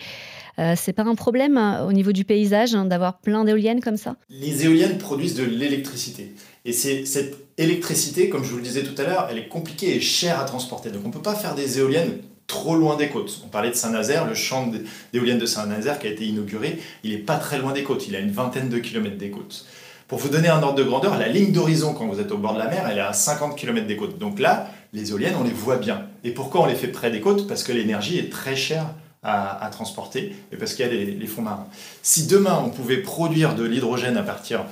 c'est 0.75 0.93
pas 0.93 1.03
un 1.03 1.15
problème 1.15 1.57
au 1.87 1.91
niveau 1.91 2.11
du 2.11 2.23
paysage 2.23 2.75
hein, 2.75 2.85
d'avoir 2.85 3.19
plein 3.19 3.43
d'éoliennes 3.45 3.81
comme 3.81 3.97
ça? 3.97 4.15
Les 4.29 4.65
éoliennes 4.65 4.97
produisent 4.97 5.35
de 5.35 5.43
l'électricité. 5.43 6.33
Et 6.65 6.73
c'est 6.73 7.05
cette 7.05 7.35
électricité, 7.57 8.29
comme 8.29 8.43
je 8.43 8.51
vous 8.51 8.57
le 8.57 8.63
disais 8.63 8.83
tout 8.83 8.99
à 9.01 9.05
l'heure, 9.05 9.27
elle 9.31 9.37
est 9.37 9.47
compliquée 9.47 9.95
et 9.95 10.01
chère 10.01 10.39
à 10.39 10.45
transporter. 10.45 10.91
Donc 10.91 11.01
on 11.05 11.07
ne 11.07 11.13
peut 11.13 11.21
pas 11.21 11.35
faire 11.35 11.55
des 11.55 11.79
éoliennes 11.79 12.19
trop 12.51 12.75
loin 12.75 12.97
des 12.97 13.07
côtes. 13.07 13.41
On 13.45 13.47
parlait 13.47 13.69
de 13.69 13.75
Saint-Nazaire, 13.75 14.27
le 14.27 14.33
champ 14.33 14.69
d'éoliennes 15.13 15.39
de 15.39 15.45
Saint-Nazaire 15.45 15.99
qui 15.99 16.07
a 16.07 16.09
été 16.09 16.25
inauguré, 16.25 16.79
il 17.03 17.11
n'est 17.11 17.17
pas 17.17 17.37
très 17.37 17.57
loin 17.57 17.71
des 17.71 17.83
côtes, 17.83 18.07
il 18.07 18.15
a 18.15 18.19
une 18.19 18.31
vingtaine 18.31 18.67
de 18.67 18.77
kilomètres 18.77 19.17
des 19.17 19.31
côtes. 19.31 19.65
Pour 20.11 20.19
vous 20.19 20.27
donner 20.27 20.49
un 20.49 20.61
ordre 20.61 20.75
de 20.75 20.83
grandeur, 20.83 21.17
la 21.17 21.29
ligne 21.29 21.53
d'horizon 21.53 21.93
quand 21.93 22.05
vous 22.05 22.19
êtes 22.19 22.33
au 22.33 22.37
bord 22.37 22.53
de 22.53 22.59
la 22.59 22.67
mer, 22.67 22.85
elle 22.91 22.97
est 22.97 22.99
à 22.99 23.13
50 23.13 23.55
km 23.55 23.87
des 23.87 23.95
côtes. 23.95 24.17
Donc 24.17 24.39
là, 24.39 24.67
les 24.91 25.11
éoliennes, 25.11 25.35
on 25.39 25.43
les 25.45 25.53
voit 25.53 25.77
bien. 25.77 26.05
Et 26.25 26.31
pourquoi 26.31 26.63
on 26.63 26.65
les 26.65 26.75
fait 26.75 26.89
près 26.89 27.11
des 27.11 27.21
côtes? 27.21 27.47
Parce 27.47 27.63
que 27.63 27.71
l'énergie 27.71 28.19
est 28.19 28.29
très 28.29 28.57
chère 28.57 28.87
à, 29.23 29.69
transporter 29.71 30.35
et 30.51 30.57
parce 30.57 30.73
qu'il 30.73 30.85
y 30.85 30.89
a 30.89 30.91
les, 30.91 31.05
les 31.05 31.27
fonds 31.27 31.43
marins. 31.43 31.65
Si 32.01 32.27
demain 32.27 32.61
on 32.61 32.71
pouvait 32.71 32.97
produire 32.97 33.55
de 33.55 33.63
l'hydrogène 33.63 34.17
à 34.17 34.23
partir 34.23 34.65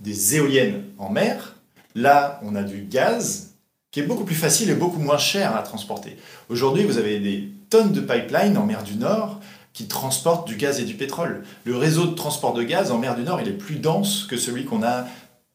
des 0.00 0.34
éoliennes 0.34 0.82
en 0.98 1.08
mer, 1.08 1.54
là 1.94 2.40
on 2.42 2.56
a 2.56 2.64
du 2.64 2.82
gaz 2.82 3.54
qui 3.92 4.00
est 4.00 4.04
beaucoup 4.04 4.24
plus 4.24 4.34
facile 4.34 4.70
et 4.70 4.74
beaucoup 4.74 4.98
moins 4.98 5.18
cher 5.18 5.54
à 5.54 5.62
transporter. 5.62 6.16
Aujourd'hui, 6.48 6.82
vous 6.82 6.98
avez 6.98 7.20
des 7.20 7.48
tonnes 7.68 7.92
de 7.92 8.00
pipelines 8.00 8.58
en 8.58 8.66
mer 8.66 8.82
du 8.82 8.96
Nord 8.96 9.38
qui 9.72 9.86
transportent 9.86 10.46
du 10.46 10.56
gaz 10.56 10.80
et 10.80 10.84
du 10.84 10.94
pétrole. 10.94 11.44
Le 11.64 11.76
réseau 11.76 12.06
de 12.06 12.14
transport 12.14 12.54
de 12.54 12.62
gaz 12.62 12.90
en 12.90 12.98
mer 12.98 13.16
du 13.16 13.22
Nord, 13.22 13.40
il 13.40 13.48
est 13.48 13.52
plus 13.52 13.76
dense 13.76 14.24
que 14.24 14.36
celui 14.36 14.64
qu'on 14.64 14.82
a 14.82 15.06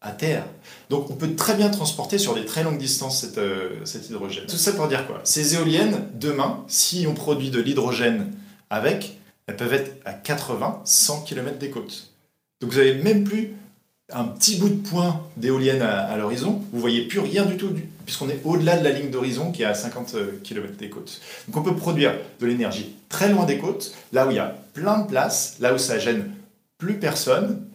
à 0.01 0.12
terre. 0.12 0.45
Donc 0.89 1.10
on 1.10 1.15
peut 1.15 1.36
très 1.36 1.55
bien 1.55 1.69
transporter 1.69 2.17
sur 2.17 2.36
des 2.36 2.45
très 2.45 2.63
longues 2.63 2.77
distances 2.77 3.25
euh, 3.38 3.69
cet 3.86 4.10
hydrogène. 4.10 4.45
Tout 4.45 4.57
ça 4.57 4.72
pour 4.74 4.88
dire 4.88 5.07
quoi? 5.07 5.19
Ces 5.24 5.55
éoliennes, 5.55 6.07
demain, 6.13 6.63
si 6.67 7.05
on 7.10 7.13
produit 7.13 7.50
de 7.50 7.60
l'hydrogène 7.60 8.31
avec, 8.69 9.17
elles 9.48 9.57
peuvent 9.57 9.74
être 9.74 10.00
à 10.05 10.13
80, 10.13 10.81
100 10.86 11.22
km 11.24 11.57
des 11.57 11.69
côtes. 11.72 12.12
Donc 12.62 12.72
vous 12.72 12.77
n'avez 12.77 12.95
même 12.95 13.24
plus 13.24 13.55
un 14.13 14.25
petit 14.25 14.57
bout 14.57 14.69
de 14.69 14.88
point 14.88 15.21
d'éolienne 15.35 15.81
à, 15.81 16.15
l'horizon, 16.17 16.62
vous 16.71 16.79
voyez 16.79 17.07
plus 17.07 17.19
rien 17.19 17.43
du 17.45 17.57
tout, 17.57 17.69
puisqu'on 18.05 18.29
est 18.29 18.39
au-delà 18.43 18.77
de 18.77 18.83
la 18.83 18.91
ligne 18.91 19.09
d'horizon 19.09 19.51
qui 19.51 19.63
est 19.63 19.65
à 19.65 19.74
50 19.74 20.13
euh, 20.15 20.39
km 20.43 20.74
des 20.77 20.89
côtes. 20.89 21.21
Donc 21.47 21.57
on 21.57 21.63
peut 21.63 21.75
produire 21.75 22.13
de 22.39 22.45
l'énergie 22.45 22.95
très 23.09 23.29
loin 23.29 23.45
des 23.45 23.57
côtes, 23.57 23.95
là 24.13 24.27
où 24.27 24.31
il 24.31 24.35
y 24.35 24.39
a 24.39 24.55
plein 24.74 25.00
de 25.00 25.07
place, 25.07 25.55
là 25.59 25.74
où 25.74 25.77
ça 25.79 25.97
gêne 25.97 26.31
plus 26.77 27.00
personne, 27.00 27.65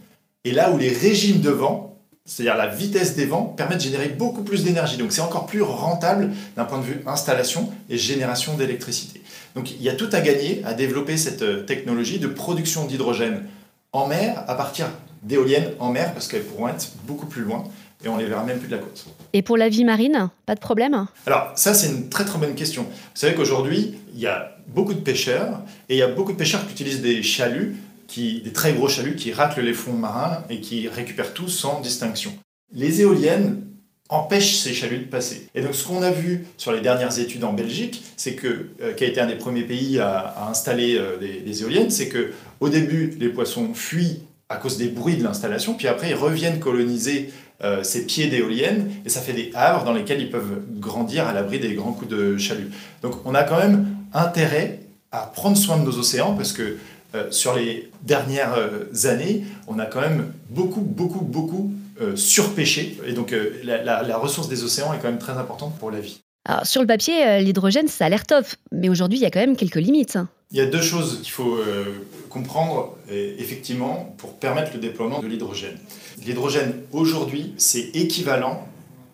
et 0.45 0.53
là 0.53 0.71
où 0.71 0.79
les 0.79 0.91
régimes 0.91 1.41
de 1.41 1.51
vent, 1.51 1.99
c'est-à-dire 2.25 2.57
la 2.57 2.69
vitesse 2.69 3.17
des 3.17 3.27
vents, 3.27 3.43
permettent 3.43 3.79
de 3.79 3.83
générer 3.83 4.09
beaucoup 4.09 4.45
plus 4.45 4.63
d'énergie. 4.63 4.99
Donc 4.99 5.11
c'est 5.11 5.21
encore 5.21 5.47
plus 5.47 5.63
rentable 5.63 6.31
d'un 6.57 6.65
point 6.65 6.79
de 6.79 6.85
vue 6.85 7.03
installation 7.07 7.73
et 7.89 7.99
génération 7.99 8.57
d'électricité. 8.57 9.21
Donc 9.57 9.73
il 9.73 9.83
y 9.83 9.89
a 9.89 9.95
tout 9.95 10.09
à 10.13 10.21
gagner 10.21 10.63
à 10.65 10.75
développer 10.75 11.17
cette 11.17 11.43
euh, 11.43 11.65
technologie 11.65 12.21
de 12.21 12.29
production 12.29 12.87
d'hydrogène 12.87 13.47
en 13.93 14.07
mer 14.07 14.45
à 14.47 14.55
partir 14.55 14.87
d'éoliennes 15.23 15.73
en 15.79 15.91
mer 15.91 16.13
parce 16.13 16.29
qu'elles 16.29 16.45
pourront 16.45 16.69
être 16.69 16.93
beaucoup 17.07 17.27
plus 17.27 17.43
loin 17.43 17.65
et 18.05 18.09
on 18.09 18.17
les 18.17 18.27
verra 18.27 18.45
même 18.45 18.59
plus 18.59 18.69
de 18.69 18.77
la 18.77 18.79
côte. 18.79 19.07
Et 19.33 19.43
pour 19.43 19.57
la 19.57 19.69
vie 19.69 19.85
marine, 19.85 20.31
pas 20.47 20.55
de 20.55 20.61
problème 20.61 21.07
Alors 21.27 21.53
ça 21.57 21.75
c'est 21.75 21.89
une 21.89 22.09
très 22.09 22.25
très 22.25 22.39
bonne 22.39 22.55
question. 22.55 22.83
Vous 22.85 22.89
savez 23.15 23.35
qu'aujourd'hui 23.35 23.95
il 24.15 24.21
y 24.21 24.27
a 24.27 24.57
beaucoup 24.69 24.95
de 24.95 25.01
pêcheurs 25.01 25.61
et 25.89 25.97
il 25.97 25.99
y 25.99 26.03
a 26.03 26.09
beaucoup 26.09 26.33
de 26.33 26.39
pêcheurs 26.39 26.67
qui 26.67 26.73
utilisent 26.73 27.03
des 27.03 27.23
chaluts, 27.23 27.77
qui, 28.07 28.41
des 28.43 28.53
très 28.53 28.73
gros 28.73 28.89
chaluts 28.89 29.17
qui 29.17 29.33
raclent 29.33 29.61
les 29.61 29.75
fonds 29.75 29.93
marins 29.93 30.43
et 30.49 30.61
qui 30.61 30.89
récupèrent 30.89 31.35
tout 31.35 31.49
sans 31.49 31.81
distinction. 31.81 32.33
Les 32.73 33.03
éoliennes 33.03 33.67
empêchent 34.09 34.57
ces 34.57 34.73
chaluts 34.73 34.99
de 34.99 35.05
passer. 35.05 35.49
Et 35.55 35.61
donc 35.61 35.75
ce 35.75 35.87
qu'on 35.87 36.03
a 36.03 36.11
vu 36.11 36.47
sur 36.57 36.73
les 36.73 36.81
dernières 36.81 37.19
études 37.21 37.45
en 37.45 37.53
Belgique, 37.53 38.03
c'est 38.17 38.35
que 38.35 38.71
euh, 38.83 38.93
qui 38.95 39.05
a 39.05 39.07
été 39.07 39.21
un 39.21 39.27
des 39.27 39.37
premiers 39.37 39.63
pays 39.63 40.01
à, 40.01 40.49
installer 40.49 40.97
euh, 40.97 41.17
des, 41.19 41.41
des, 41.41 41.63
éoliennes, 41.63 41.91
c'est 41.91 42.09
que 42.09 42.33
au 42.59 42.69
début 42.69 43.15
les 43.21 43.29
poissons 43.29 43.73
fuient 43.73 44.23
à 44.51 44.57
cause 44.57 44.77
des 44.77 44.89
bruits 44.89 45.17
de 45.17 45.23
l'installation, 45.23 45.73
puis 45.75 45.89
après 45.89 46.11
ils 46.11 46.15
reviennent 46.15 46.59
coloniser 46.59 47.33
euh, 47.63 47.83
ces 47.83 48.05
pieds 48.05 48.27
d'éoliennes, 48.27 48.91
et 49.07 49.09
ça 49.09 49.21
fait 49.21 49.33
des 49.33 49.51
havres 49.55 49.85
dans 49.85 49.95
lesquels 49.95 50.21
ils 50.21 50.31
peuvent 50.31 50.61
grandir 50.79 51.27
à 51.27 51.33
l'abri 51.33 51.59
des 51.61 51.73
grands 51.75 51.93
coups 51.93 52.11
de 52.11 52.37
chalut. 52.37 52.71
Donc 53.01 53.15
on 53.25 53.35
a 53.35 53.45
quand 53.45 53.59
même 53.59 53.87
intérêt 54.13 54.81
à 55.13 55.21
prendre 55.21 55.57
soin 55.57 55.79
de 55.79 55.85
nos 55.85 55.97
océans, 55.99 56.35
parce 56.35 56.53
que 56.53 56.77
euh, 57.15 57.31
sur 57.31 57.55
les 57.55 57.91
dernières 58.03 58.55
euh, 58.55 59.09
années, 59.09 59.45
on 59.69 59.79
a 59.79 59.87
quand 59.87 60.01
même 60.01 60.33
beaucoup, 60.51 60.83
beaucoup, 60.83 61.25
beaucoup 61.25 61.73
surpêché, 62.15 62.99
et 63.07 63.13
donc 63.13 63.35
la, 63.63 64.03
la 64.03 64.17
ressource 64.17 64.49
des 64.49 64.65
océans 64.65 64.95
est 64.95 64.99
quand 65.03 65.09
même 65.09 65.19
très 65.19 65.37
importante 65.37 65.79
pour 65.79 65.91
la 65.91 66.01
vie. 66.01 66.19
Alors, 66.49 66.65
sur 66.65 66.81
le 66.81 66.87
papier, 66.87 67.43
l'hydrogène, 67.43 67.89
ça 67.89 68.07
a 68.07 68.09
l'air 68.09 68.25
top, 68.25 68.47
mais 68.73 68.89
aujourd'hui, 68.89 69.19
il 69.19 69.23
y 69.23 69.27
a 69.27 69.31
quand 69.31 69.41
même 69.41 69.55
quelques 69.55 69.75
limites. 69.75 70.17
Il 70.51 70.59
y 70.59 70.61
a 70.61 70.67
deux 70.67 70.83
choses 70.83 71.21
qu'il 71.23 71.31
faut 71.31 71.57
euh, 71.57 72.07
comprendre 72.29 72.97
effectivement 73.09 74.15
pour 74.19 74.37
permettre 74.39 74.73
le 74.75 74.81
déploiement 74.81 75.21
de 75.21 75.27
l'hydrogène. 75.27 75.79
L'hydrogène 76.25 76.83
aujourd'hui, 76.93 77.55
c'est 77.57 77.91
équivalent 77.95 78.69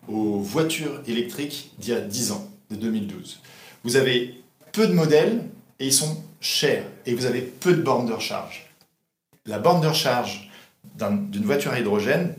aux 0.07 0.39
voitures 0.39 1.01
électriques 1.07 1.71
d'il 1.79 1.93
y 1.93 1.97
a 1.97 2.01
10 2.01 2.31
ans, 2.31 2.49
de 2.69 2.75
2012. 2.75 3.41
Vous 3.83 3.95
avez 3.95 4.41
peu 4.71 4.87
de 4.87 4.93
modèles 4.93 5.43
et 5.79 5.87
ils 5.87 5.93
sont 5.93 6.23
chers 6.41 6.83
et 7.05 7.13
vous 7.13 7.25
avez 7.25 7.41
peu 7.41 7.73
de 7.73 7.81
bornes 7.81 8.07
de 8.07 8.13
recharge. 8.13 8.69
La 9.45 9.59
borne 9.59 9.81
de 9.81 9.87
recharge 9.87 10.49
d'une 10.95 11.45
voiture 11.45 11.71
à 11.71 11.79
hydrogène, 11.79 12.35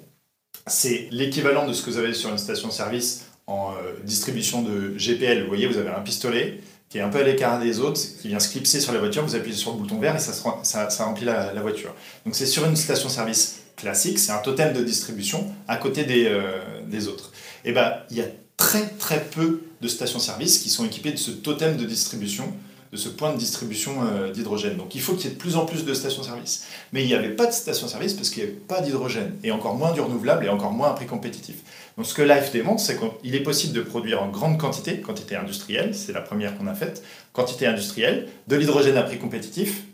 c'est 0.67 1.09
l'équivalent 1.11 1.67
de 1.67 1.73
ce 1.73 1.83
que 1.83 1.91
vous 1.91 1.99
avez 1.99 2.15
sur 2.15 2.31
une 2.31 2.39
station-service 2.39 3.27
en 3.47 3.73
euh, 3.73 3.95
distribution 4.05 4.63
de 4.63 4.95
GPL. 4.99 5.43
Vous 5.43 5.49
voyez, 5.49 5.67
vous 5.67 5.79
avez 5.79 5.91
un 5.91 6.01
pistolet, 6.01 6.61
qui 6.89 6.99
est 6.99 7.03
un 7.03 7.09
peu 7.09 7.19
à 7.19 7.23
l'écart 7.23 7.61
des 7.61 7.81
autres, 7.81 8.01
qui 8.21 8.29
vient 8.29 8.41
se 8.41 8.49
clipser 8.51 8.81
sur 8.81 8.93
la 8.93 8.99
voiture, 8.99 9.23
vous 9.23 9.35
appuyez 9.35 9.57
sur 9.57 9.73
le 9.73 9.79
bouton 9.79 9.99
vert 9.99 10.17
et 10.17 10.19
ça, 10.19 11.05
remplit 11.05 11.27
la, 11.27 11.61
voiture. 11.61 11.95
Donc 12.25 12.35
c'est 12.35 12.47
sur 12.47 12.65
une 12.65 12.77
station-service 12.77 13.61
classique, 13.77 14.19
c'est 14.19 14.33
un 14.33 14.39
totem 14.39 14.73
de 14.73 14.83
distribution 14.83 15.47
à 15.69 15.77
côté 15.77 16.05
des, 16.05 16.27
euh, 16.27 16.61
des 16.87 17.09
autres. 17.09 17.33
Et 17.65 17.71
eh 17.71 17.73
ben 17.73 17.93
il 18.11 18.17
y 18.17 18.23
a 18.23 18.27
très 18.57 18.87
très 18.87 19.23
peu 19.25 19.63
de 19.81 19.89
stations-service 19.89 20.59
qui 20.59 20.71
sont 20.71 20.85
équipées 20.85 21.13
de 21.13 21.17
ce 21.17 21.31
totem 21.31 21.77
de 21.77 21.85
distribution, 21.85 22.53
de 22.93 22.97
ce 22.97 23.09
point 23.09 23.33
de 23.33 23.39
distribution 23.39 23.93
euh, 24.03 24.31
d'hydrogène. 24.31 24.77
Donc 24.77 24.95
il 24.95 25.01
faut 25.01 25.15
qu'il 25.15 25.25
y 25.25 25.29
ait 25.29 25.35
de 25.35 25.39
plus 25.39 25.57
en 25.57 25.67
plus 25.67 25.85
de 25.85 25.95
stations-service. 25.95 26.67
Mais 26.93 27.03
il 27.03 27.07
n'y 27.07 27.15
avait 27.15 27.35
pas 27.35 27.47
de 27.47 27.53
stations-service 27.53 28.15
parce 28.15 28.31
qu'il 28.31 28.43
n'y 28.43 28.49
avait 28.51 28.59
pas 28.59 28.81
d'hydrogène, 28.81 29.35
et 29.43 29.51
encore 29.51 29.75
moins 29.75 29.93
du 29.93 30.01
renouvelable 30.01 30.45
et 30.47 30.49
encore 30.49 30.73
moins 30.73 30.89
à 30.89 30.95
prix 30.95 31.07
compétitif. 31.07 31.57
Donc 31.97 32.07
ce 32.07 32.15
que 32.15 32.23
Life 32.23 32.53
démontre, 32.53 32.81
c'est 32.81 32.99
qu'il 32.99 33.35
est 33.35 33.43
possible 33.43 33.75
de 33.75 33.83
produire 33.83 34.23
en 34.23 34.29
grande 34.29 34.59
quantité, 34.59 35.01
quantité 35.01 35.37
industrielle, 35.37 35.95
c'est 35.95 36.13
la 36.13 36.21
première 36.21 36.57
qu'on 36.57 36.67
a 36.67 36.75
faite, 36.75 37.03
quantité 37.33 37.67
industrielle, 37.67 38.29
de 38.47 38.57
l'hydrogène 38.57 38.97
à 38.97 39.03
prix 39.03 39.19
compétitif, 39.19 39.85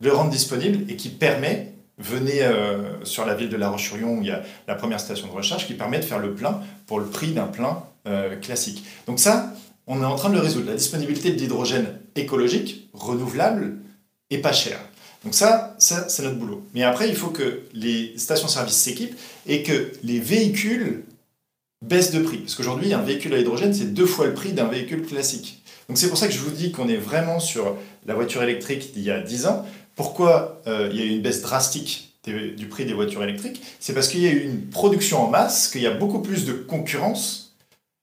le 0.00 0.12
rendre 0.12 0.30
disponible 0.30 0.90
et 0.90 0.96
qui 0.96 1.08
permet, 1.08 1.72
venez 1.98 2.42
euh, 2.42 3.04
sur 3.04 3.24
la 3.24 3.34
ville 3.34 3.48
de 3.48 3.56
La 3.56 3.68
Roche-sur-Yon 3.68 4.18
où 4.18 4.22
il 4.22 4.28
y 4.28 4.32
a 4.32 4.42
la 4.66 4.74
première 4.74 5.00
station 5.00 5.28
de 5.28 5.32
recharge, 5.32 5.66
qui 5.66 5.74
permet 5.74 5.98
de 5.98 6.04
faire 6.04 6.18
le 6.18 6.34
plein 6.34 6.60
pour 6.86 6.98
le 6.98 7.06
prix 7.06 7.32
d'un 7.32 7.46
plein 7.46 7.84
euh, 8.06 8.36
classique. 8.36 8.84
Donc 9.06 9.20
ça, 9.20 9.54
on 9.86 10.02
est 10.02 10.06
en 10.06 10.16
train 10.16 10.30
de 10.30 10.34
le 10.34 10.40
résoudre. 10.40 10.68
La 10.68 10.76
disponibilité 10.76 11.30
de 11.30 11.38
l'hydrogène 11.38 11.86
écologique, 12.16 12.88
renouvelable 12.92 13.78
et 14.30 14.38
pas 14.38 14.52
cher. 14.52 14.78
Donc 15.24 15.34
ça, 15.34 15.74
ça 15.78 16.08
c'est 16.08 16.22
notre 16.22 16.36
boulot. 16.36 16.62
Mais 16.74 16.82
après, 16.82 17.08
il 17.08 17.16
faut 17.16 17.30
que 17.30 17.62
les 17.72 18.16
stations-service 18.18 18.76
s'équipent 18.76 19.16
et 19.46 19.62
que 19.62 19.92
les 20.02 20.20
véhicules 20.20 21.04
baisse 21.82 22.12
de 22.12 22.20
prix. 22.20 22.38
Parce 22.38 22.54
qu'aujourd'hui, 22.54 22.92
un 22.92 23.02
véhicule 23.02 23.34
à 23.34 23.38
hydrogène, 23.38 23.72
c'est 23.72 23.92
deux 23.92 24.06
fois 24.06 24.26
le 24.26 24.34
prix 24.34 24.52
d'un 24.52 24.66
véhicule 24.66 25.02
classique. 25.02 25.62
Donc 25.88 25.98
c'est 25.98 26.08
pour 26.08 26.18
ça 26.18 26.26
que 26.26 26.32
je 26.32 26.38
vous 26.38 26.50
dis 26.50 26.72
qu'on 26.72 26.88
est 26.88 26.96
vraiment 26.96 27.40
sur 27.40 27.76
la 28.06 28.14
voiture 28.14 28.42
électrique 28.42 28.92
d'il 28.94 29.02
y 29.02 29.10
a 29.10 29.20
10 29.20 29.46
ans. 29.46 29.66
Pourquoi 29.94 30.62
euh, 30.66 30.88
il 30.92 30.98
y 30.98 31.02
a 31.02 31.04
eu 31.04 31.10
une 31.10 31.22
baisse 31.22 31.42
drastique 31.42 32.14
du 32.26 32.68
prix 32.68 32.86
des 32.86 32.94
voitures 32.94 33.22
électriques? 33.22 33.62
C'est 33.80 33.92
parce 33.92 34.08
qu'il 34.08 34.20
y 34.20 34.26
a 34.26 34.30
eu 34.30 34.44
une 34.44 34.68
production 34.68 35.22
en 35.22 35.28
masse, 35.28 35.68
qu'il 35.68 35.82
y 35.82 35.86
a 35.86 35.90
beaucoup 35.90 36.20
plus 36.20 36.46
de 36.46 36.52
concurrence. 36.52 37.56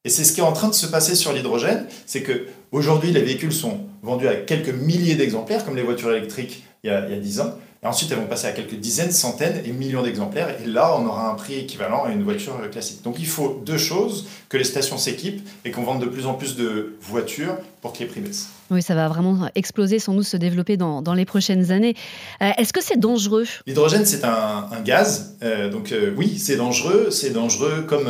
Et 0.06 0.10
c'est 0.10 0.24
ce 0.24 0.34
qui 0.34 0.39
est 0.39 0.44
en 0.44 0.53
train 0.53 0.68
de 0.68 0.74
se 0.74 0.86
passer 0.86 1.15
sur 1.15 1.34
l'hydrogène, 1.34 1.88
c'est 2.06 2.22
que 2.22 2.48
aujourd'hui 2.72 3.12
les 3.12 3.22
véhicules 3.22 3.54
sont 3.54 3.80
vendus 4.01 4.28
à 4.28 4.36
quelques 4.36 4.74
milliers 4.74 5.16
d'exemplaires, 5.16 5.63
comme 5.63 5.75
les 5.75 5.84
voitures 5.84 6.12
électriques 6.12 6.63
il 6.84 6.90
y, 6.90 6.94
a, 6.94 7.06
il 7.08 7.12
y 7.12 7.16
a 7.16 7.20
10 7.20 7.42
ans. 7.42 7.60
Et 7.84 7.88
ensuite, 7.88 8.12
elles 8.12 8.20
vont 8.20 8.28
passer 8.28 8.46
à 8.46 8.52
quelques 8.52 8.76
dizaines, 8.76 9.12
centaines 9.12 9.60
et 9.66 9.72
millions 9.72 10.04
d'exemplaires. 10.04 10.56
Et 10.64 10.68
là, 10.68 10.96
on 11.00 11.08
aura 11.08 11.32
un 11.32 11.34
prix 11.34 11.56
équivalent 11.56 12.04
à 12.04 12.12
une 12.12 12.22
voiture 12.22 12.54
classique. 12.70 13.02
Donc 13.02 13.16
il 13.18 13.26
faut 13.26 13.60
deux 13.66 13.80
choses, 13.80 14.28
que 14.50 14.58
les 14.58 14.64
stations 14.64 15.00
s'équipent 15.00 15.42
et 15.66 15.72
qu'on 15.72 15.82
vende 15.82 16.00
de 16.00 16.06
plus 16.06 16.28
en 16.28 16.36
plus 16.36 16.56
de 16.56 16.96
voitures 17.02 17.58
pour 17.82 17.94
que 17.94 18.00
les 18.00 18.06
prix 18.06 18.22
baissent. 18.22 18.50
Oui, 18.70 18.84
ça 18.84 18.94
va 18.94 19.08
vraiment 19.08 19.50
exploser, 19.56 19.98
sans 19.98 20.14
nous 20.14 20.22
se 20.22 20.38
développer 20.38 20.78
dans, 20.78 21.02
dans 21.02 21.16
les 21.16 21.26
prochaines 21.26 21.72
années. 21.72 21.96
Euh, 22.44 22.52
est-ce 22.60 22.72
que 22.72 22.84
c'est 22.84 23.00
dangereux? 23.00 23.46
L'hydrogène, 23.66 24.06
c'est 24.06 24.26
un, 24.26 24.68
gaz. 24.86 25.38
Euh, 25.42 25.72
donc 25.72 25.92
euh, 25.92 26.14
oui, 26.16 26.38
c'est 26.38 26.58
dangereux. 26.58 27.08
C'est 27.10 27.32
dangereux 27.32 27.86
comme 27.88 28.08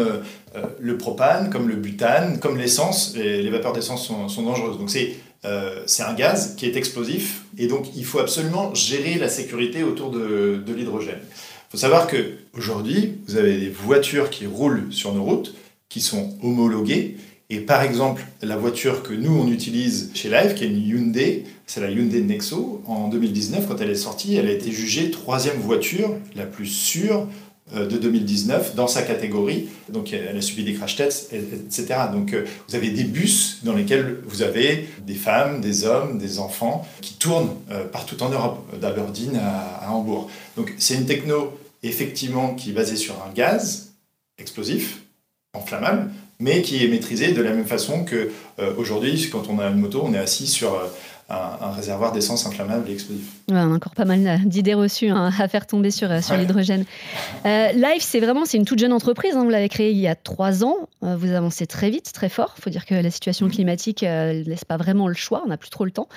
le 0.82 0.98
propane, 0.98 1.50
comme 1.50 1.70
le 1.70 1.76
butane, 1.76 2.40
comme 2.40 2.58
l'essence. 2.58 3.14
Les, 3.16 3.42
les, 3.42 3.50
vapeurs 3.50 3.72
d'essence 3.72 4.06
sont, 4.06 4.28
sont 4.28 4.44
dangereuses. 4.44 4.78
Donc 4.78 4.90
c'est 4.90 5.16
euh, 5.44 5.82
c'est 5.88 6.04
un 6.04 6.14
gaz 6.14 6.56
qui 6.56 6.68
est 6.68 6.76
explosif 6.76 7.46
et 7.58 7.68
donc 7.68 7.96
il 7.96 8.06
faut 8.06 8.20
absolument 8.20 8.76
gérer 8.76 9.16
la 9.16 9.28
sécurité 9.28 9.84
autour 9.84 10.12
de, 10.12 10.64
l'hydrogène. 10.68 11.20
Il 11.24 11.72
faut 11.72 11.78
savoir 11.78 12.08
qu'aujourd'hui, 12.08 13.16
vous 13.28 13.38
avez 13.38 13.58
des 13.58 13.70
voitures 13.70 14.30
qui 14.30 14.46
roulent 14.46 14.92
sur 14.92 15.14
nos 15.14 15.24
routes, 15.24 15.56
qui 15.90 16.02
sont 16.02 16.38
homologuées. 16.44 17.18
Et 17.50 17.60
par 17.60 17.82
exemple, 17.82 18.24
la 18.42 18.56
voiture 18.56 19.04
que 19.04 19.14
nous, 19.14 19.34
on 19.34 19.48
utilise 19.48 20.12
chez 20.14 20.30
Live, 20.30 20.54
qui 20.54 20.64
est 20.64 20.68
une 20.68 20.82
Hyundai, 20.82 21.46
c'est 21.66 21.82
la 21.82 21.90
Hyundai 21.90 22.22
Nexo. 22.22 22.82
En 22.86 23.08
2019, 23.08 23.68
quand 23.68 23.82
elle 23.82 23.90
est 23.90 23.96
sortie, 23.96 24.36
elle 24.36 24.48
a 24.48 24.52
été 24.52 24.72
jugée 24.72 25.12
troisième 25.12 25.58
voiture 25.58 26.16
la 26.36 26.46
plus 26.46 26.68
sûre 26.68 27.28
de 27.74 27.98
2019 27.98 28.76
dans 28.76 28.88
sa 28.88 29.02
catégorie. 29.02 29.70
Donc 29.90 30.14
elle 30.14 30.36
a 30.36 30.42
subi 30.42 30.64
des 30.64 30.74
crash 30.74 30.96
tests, 30.96 31.34
etc. 31.34 32.02
Donc 32.12 32.34
euh, 32.34 32.46
vous 32.68 32.76
avez 32.76 32.90
des 32.90 33.04
bus 33.04 33.60
dans 33.64 33.74
lesquels 33.74 34.20
vous 34.26 34.42
avez 34.42 34.88
des 35.06 35.16
femmes, 35.16 35.62
des 35.62 35.86
hommes, 35.86 36.18
des 36.18 36.40
enfants 36.40 36.86
qui 37.02 37.16
tournent 37.16 37.56
euh, 37.72 37.86
partout 37.86 38.22
en 38.24 38.30
Europe, 38.30 38.66
d'Aberdeen 38.80 39.38
à, 39.38 39.92
Hambourg. 39.92 40.30
Donc 40.58 40.74
c'est 40.78 40.96
une 40.96 41.06
techno 41.06 41.58
effectivement 41.84 42.56
qui 42.56 42.72
est 42.72 42.74
basée 42.74 42.96
sur 42.96 43.16
un 43.16 43.32
gaz 43.34 43.94
explosif, 44.38 45.02
enflammable, 45.54 46.12
mais 46.42 46.62
qui 46.62 46.84
est 46.84 46.88
maîtrisé 46.90 47.32
de 47.32 47.42
la 47.42 47.54
même 47.54 47.66
façon 47.66 48.04
que 48.04 48.32
aujourd'hui, 48.78 49.30
quand 49.32 49.48
on 49.50 49.60
a 49.60 49.68
une 49.68 49.78
moto, 49.78 50.02
on 50.04 50.14
est 50.14 50.18
assis 50.18 50.48
sur 50.48 50.78
un, 51.32 51.72
réservoir 51.72 52.12
d'essence 52.12 52.46
inflammable 52.46 52.90
et 52.90 52.94
explosif. 52.94 53.26
on 53.50 53.56
a 53.56 53.66
encore 53.66 53.96
pas 53.96 54.06
mal 54.06 54.42
d'idées 54.46 54.74
reçues 54.74 55.10
hein, 55.10 55.32
à 55.38 55.48
faire 55.48 55.66
tomber 55.66 55.92
sur, 55.92 56.24
sur 56.24 56.36
l'hydrogène. 56.36 56.86
Euh, 57.46 57.72
Life, 57.74 58.02
c'est 58.02 58.20
vraiment 58.20 58.46
c'est 58.46 58.58
une 58.58 58.66
toute 58.66 58.80
jeune 58.80 58.94
entreprise. 58.94 59.36
Hein, 59.36 59.44
vous 59.44 59.50
l'avez 59.50 59.70
créée 59.70 59.92
il 59.92 59.98
y 59.98 60.08
a 60.08 60.16
trois 60.16 60.64
ans. 60.64 60.76
Euh, 61.04 61.16
vous 61.16 61.32
avancez 61.32 61.68
très 61.68 61.90
vite, 61.90 62.12
très 62.14 62.30
fort. 62.30 62.54
Il 62.58 62.62
faut 62.62 62.70
dire 62.70 62.86
que 62.86 62.96
la 62.96 63.12
situation 63.12 63.48
climatique 63.50 64.04
ne 64.04 64.08
euh, 64.08 64.44
laisse 64.46 64.66
pas 64.66 64.78
vraiment 64.78 65.08
le 65.08 65.14
choix. 65.14 65.42
On 65.46 65.50
n'a 65.50 65.58
plus 65.58 65.70
trop 65.70 65.86
le 65.86 65.92
temps. 65.92 66.08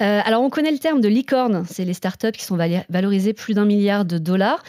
alors, 0.00 0.42
on 0.42 0.50
connaît 0.50 0.72
le 0.72 0.78
terme 0.78 1.00
de 1.00 1.08
licorne. 1.08 1.64
C'est 1.70 1.84
les 1.84 1.94
startups 1.94 2.32
qui 2.32 2.44
sont 2.44 2.58
valorisées 2.88 3.32
plus 3.32 3.54
d'un 3.54 3.64
milliard 3.64 4.04
de 4.04 4.18
dollars. 4.18 4.62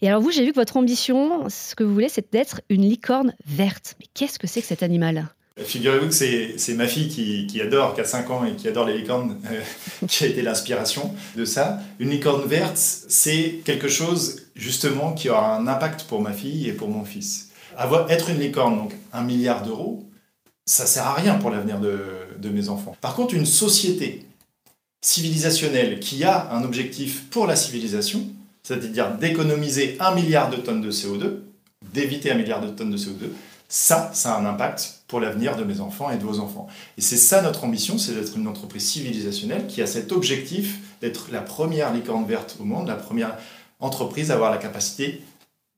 Et 0.00 0.08
alors 0.08 0.22
vous, 0.22 0.30
j'ai 0.30 0.44
vu 0.44 0.52
que 0.52 0.56
votre 0.56 0.76
ambition, 0.76 1.48
ce 1.48 1.74
que 1.74 1.82
vous 1.82 1.92
voulez, 1.92 2.08
c'est 2.08 2.32
d'être 2.32 2.60
une 2.68 2.82
licorne 2.82 3.34
verte. 3.46 3.96
Mais 3.98 4.06
qu'est-ce 4.14 4.38
que 4.38 4.46
c'est 4.46 4.60
que 4.60 4.66
cet 4.66 4.82
animal? 4.82 5.28
Figurez-vous 5.56 6.06
que 6.06 6.12
c'est 6.12 6.74
ma 6.74 6.86
fille 6.86 7.08
qui, 7.48 7.60
adore, 7.60 7.94
qui 7.94 8.00
a 8.00 8.04
5 8.04 8.30
ans 8.30 8.44
et 8.44 8.54
qui 8.54 8.68
adore 8.68 8.86
les 8.86 8.96
licornes, 8.96 9.36
euh, 9.50 9.60
qui 10.06 10.22
a 10.22 10.28
été 10.28 10.40
l'inspiration 10.40 11.12
de 11.36 11.44
ça. 11.44 11.80
Une 11.98 12.10
licorne 12.10 12.46
verte, 12.46 12.76
c'est 12.76 13.60
quelque 13.64 13.88
chose 13.88 14.42
justement 14.54 15.12
qui 15.12 15.30
aura 15.30 15.56
un 15.56 15.66
impact 15.66 16.04
pour 16.04 16.20
ma 16.20 16.32
fille 16.32 16.68
et 16.68 16.72
pour 16.72 16.88
mon 16.88 17.04
fils. 17.04 17.50
Être 18.08 18.30
une 18.30 18.38
licorne, 18.38 18.76
donc 18.76 18.94
un 19.12 19.22
milliard 19.22 19.62
d'euros, 19.62 20.04
ça 20.64 20.86
sert 20.86 21.06
à 21.06 21.14
rien 21.14 21.34
pour 21.34 21.50
l'avenir 21.50 21.80
de 21.80 22.48
mes 22.48 22.68
enfants. 22.68 22.96
Par 23.00 23.14
contre, 23.14 23.34
une 23.34 23.46
société 23.46 24.26
civilisationnelle 25.00 26.00
qui 26.00 26.24
a 26.24 26.52
un 26.52 26.64
objectif 26.64 27.24
pour 27.30 27.46
la 27.46 27.56
civilisation, 27.56 28.26
c'est-à-dire 28.62 29.16
d'économiser 29.16 29.96
un 30.00 30.14
milliard 30.14 30.50
de 30.50 30.56
tonnes 30.56 30.82
de 30.82 30.90
CO2, 30.90 31.40
d'éviter 31.92 32.30
un 32.30 32.34
milliard 32.34 32.60
de 32.60 32.68
tonnes 32.68 32.90
de 32.90 32.96
CO2, 32.96 33.30
ça, 33.68 34.10
ça 34.14 34.34
a 34.34 34.40
un 34.40 34.46
impact 34.46 35.02
pour 35.08 35.20
l'avenir 35.20 35.56
de 35.56 35.64
mes 35.64 35.80
enfants 35.80 36.10
et 36.10 36.16
de 36.16 36.24
vos 36.24 36.40
enfants. 36.40 36.68
Et 36.96 37.00
c'est 37.00 37.16
ça 37.16 37.42
notre 37.42 37.64
ambition, 37.64 37.98
c'est 37.98 38.12
d'être 38.12 38.36
une 38.36 38.46
entreprise 38.46 38.86
civilisationnelle 38.86 39.66
qui 39.66 39.82
a 39.82 39.86
cet 39.86 40.12
objectif 40.12 40.78
d'être 41.00 41.30
la 41.30 41.40
première 41.40 41.92
licorne 41.92 42.26
verte 42.26 42.56
au 42.60 42.64
monde, 42.64 42.88
la 42.88 42.94
première 42.94 43.36
entreprise 43.80 44.30
à 44.30 44.34
avoir 44.34 44.50
la 44.50 44.58
capacité 44.58 45.22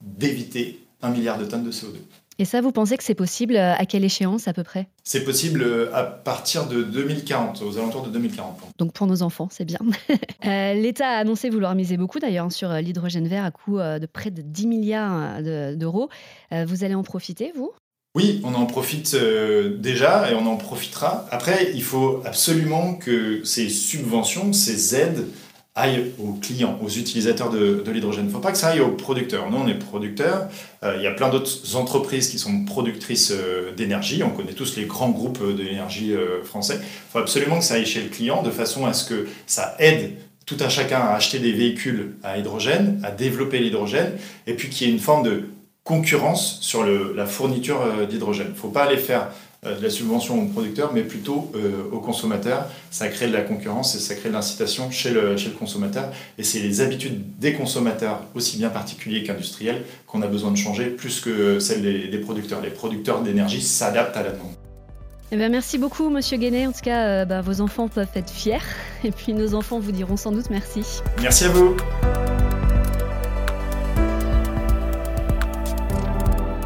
d'éviter 0.00 0.87
un 1.02 1.10
milliard 1.10 1.38
de 1.38 1.44
tonnes 1.44 1.64
de 1.64 1.72
CO2. 1.72 1.96
Et 2.40 2.47
ça, 2.47 2.62
vous 2.62 2.73
pensez 2.73 2.97
que 2.97 3.04
c'est 3.04 3.14
possible 3.14 3.54
euh, 3.54 3.75
à 3.75 3.85
quelle 3.85 4.02
échéance 4.02 4.49
à 4.49 4.54
peu 4.54 4.64
près? 4.64 4.88
C'est 5.04 5.25
possible 5.25 5.61
euh, 5.62 5.94
à 5.94 6.04
partir 6.04 6.66
de 6.66 6.82
2040, 6.82 7.61
aux 7.61 7.76
alentours 7.76 8.02
de 8.02 8.09
2040. 8.09 8.61
Donc 8.78 8.94
pour 8.94 9.06
nos 9.06 9.20
enfants, 9.20 9.49
c'est 9.50 9.66
bien. 9.66 9.78
Euh, 10.47 10.73
L'État 10.73 11.06
a 11.06 11.16
annoncé 11.18 11.50
vouloir 11.50 11.75
miser 11.75 11.99
beaucoup 11.99 12.18
d'ailleurs 12.18 12.50
sur 12.50 12.73
l'hydrogène 12.73 13.28
vert 13.28 13.44
à 13.44 13.50
coût 13.50 13.76
de 13.76 14.06
près 14.06 14.30
de 14.30 14.40
10 14.40 14.66
milliards 14.66 15.42
d'euros. 15.76 16.09
vous 16.50 16.82
allez 16.82 16.94
en 16.94 17.02
profiter, 17.02 17.52
vous? 17.54 17.73
Oui, 18.14 18.40
on 18.42 18.54
en 18.54 18.64
profite 18.64 19.14
déjà 19.78 20.30
et 20.30 20.35
on 20.35 20.47
en 20.47 20.56
profitera. 20.56 21.26
Après, 21.30 21.73
il 21.75 21.82
faut 21.82 22.23
absolument 22.25 22.94
que 22.94 23.44
ces 23.44 23.68
subventions, 23.68 24.54
ces 24.54 24.94
aides 24.97 25.26
aille 25.80 26.12
aux 26.18 26.32
clients, 26.32 26.78
aux 26.82 26.88
utilisateurs 26.88 27.50
de, 27.50 27.82
l'hydrogène. 27.90 28.25
Il 28.25 28.28
ne 28.28 28.32
faut 28.32 28.38
pas 28.38 28.52
que 28.52 28.58
ça 28.58 28.68
aille 28.68 28.80
aux 28.80 28.92
producteurs. 28.92 29.50
Nous, 29.50 29.56
on 29.56 29.68
est 29.68 29.75
producteurs. 29.75 30.49
Euh, 30.82 30.94
il 30.96 31.02
y 31.02 31.06
a 31.06 31.10
plein 31.10 31.28
d'autres 31.28 31.76
entreprises 31.76 32.28
qui 32.28 32.38
sont 32.38 32.64
productrices 32.64 33.32
euh, 33.32 33.72
d'énergie. 33.75 34.22
On 34.22 34.30
connaît 34.30 34.52
tous 34.52 34.76
les 34.76 34.84
grands 34.84 35.10
groupes 35.10 35.42
d'énergie 35.56 36.14
français. 36.44 36.78
Il 36.80 37.12
faut 37.12 37.18
absolument 37.18 37.58
que 37.58 37.64
ça 37.64 37.75
aille 37.75 37.87
chez 37.87 38.02
le 38.02 38.08
client 38.08 38.42
de 38.42 38.50
façon 38.50 38.87
à 38.87 38.92
ce 38.92 39.08
que 39.08 39.28
ça 39.46 39.75
aide 39.78 40.12
tout 40.46 40.56
un 40.60 40.68
chacun 40.68 40.99
à 40.99 41.14
acheter 41.14 41.38
des 41.38 41.52
véhicules 41.52 42.16
à 42.25 42.38
hydrogène, 42.38 43.00
à 43.04 43.12
développer 43.12 43.60
l'hydrogène, 43.60 44.12
et 44.46 44.54
puis 44.54 44.68
qu'il 44.68 44.87
y 44.87 44.90
ait 44.90 44.92
une 44.92 45.00
forme 45.00 45.22
de 45.22 45.44
concurrence 45.84 46.58
sur 46.60 46.84
la 46.84 47.26
fourniture 47.26 47.80
d'hydrogène. 48.08 48.49
Il 48.49 48.54
ne 48.54 48.58
faut 48.58 48.68
pas 48.68 48.84
aller 48.84 48.96
faire 48.96 49.28
euh, 49.28 49.50
de 49.62 49.83
la 49.83 49.90
subvention 49.90 50.43
aux 50.43 50.47
producteurs, 50.47 50.93
mais 50.95 51.02
plutôt 51.02 51.52
euh, 51.55 51.83
aux 51.93 52.00
consommateurs. 52.00 52.67
Ça 52.90 53.09
crée 53.09 53.26
de 53.26 53.33
la 53.33 53.43
concurrence 53.43 53.95
et 53.95 53.99
ça 53.99 54.14
crée 54.14 54.31
de 54.31 54.35
l'incitation 54.35 54.90
chez 54.90 55.11
le, 55.11 55.37
chez 55.37 55.50
le 55.50 55.55
consommateur. 55.55 56.11
Et 56.38 56.45
c'est 56.45 56.61
les 56.61 56.81
habitudes 56.81 57.38
des 57.38 57.52
consommateurs, 57.52 58.23
aussi 58.35 58.57
bien 58.57 58.71
particuliers 58.71 59.23
qu'industriels, 59.23 59.83
qu'on 60.07 60.23
a 60.23 60.26
besoin 60.26 60.50
de 60.50 60.57
changer 60.57 60.87
plus 60.87 61.21
que 61.21 61.59
celles 61.59 61.83
des, 61.83 62.19
producteurs. 62.19 62.61
Les 62.62 62.71
producteurs 62.71 63.23
d'énergie 63.23 63.61
s'adaptent 63.61 64.17
à 64.17 64.23
la 64.23 64.31
demande. 64.31 64.52
Eh 65.33 65.37
bien, 65.37 65.49
merci 65.49 65.79
beaucoup, 65.79 66.09
Monsieur 66.09 66.38
Guénet. 66.38 66.67
En 66.67 66.73
tout 66.73 66.81
cas, 66.83 67.07
euh, 67.07 67.25
bah, 67.25 67.40
vos 67.40 67.61
enfants 67.61 67.88
peuvent 67.88 68.09
être 68.14 68.31
fiers. 68.31 68.59
Et 69.05 69.11
puis, 69.11 69.33
nos 69.35 69.55
enfants 69.55 69.79
vous 69.79 69.93
diront 69.93 70.17
sans 70.17 70.33
doute 70.33 70.50
merci. 70.50 70.83
Merci 71.21 71.45
à 71.45 71.49
vous. 71.49 71.76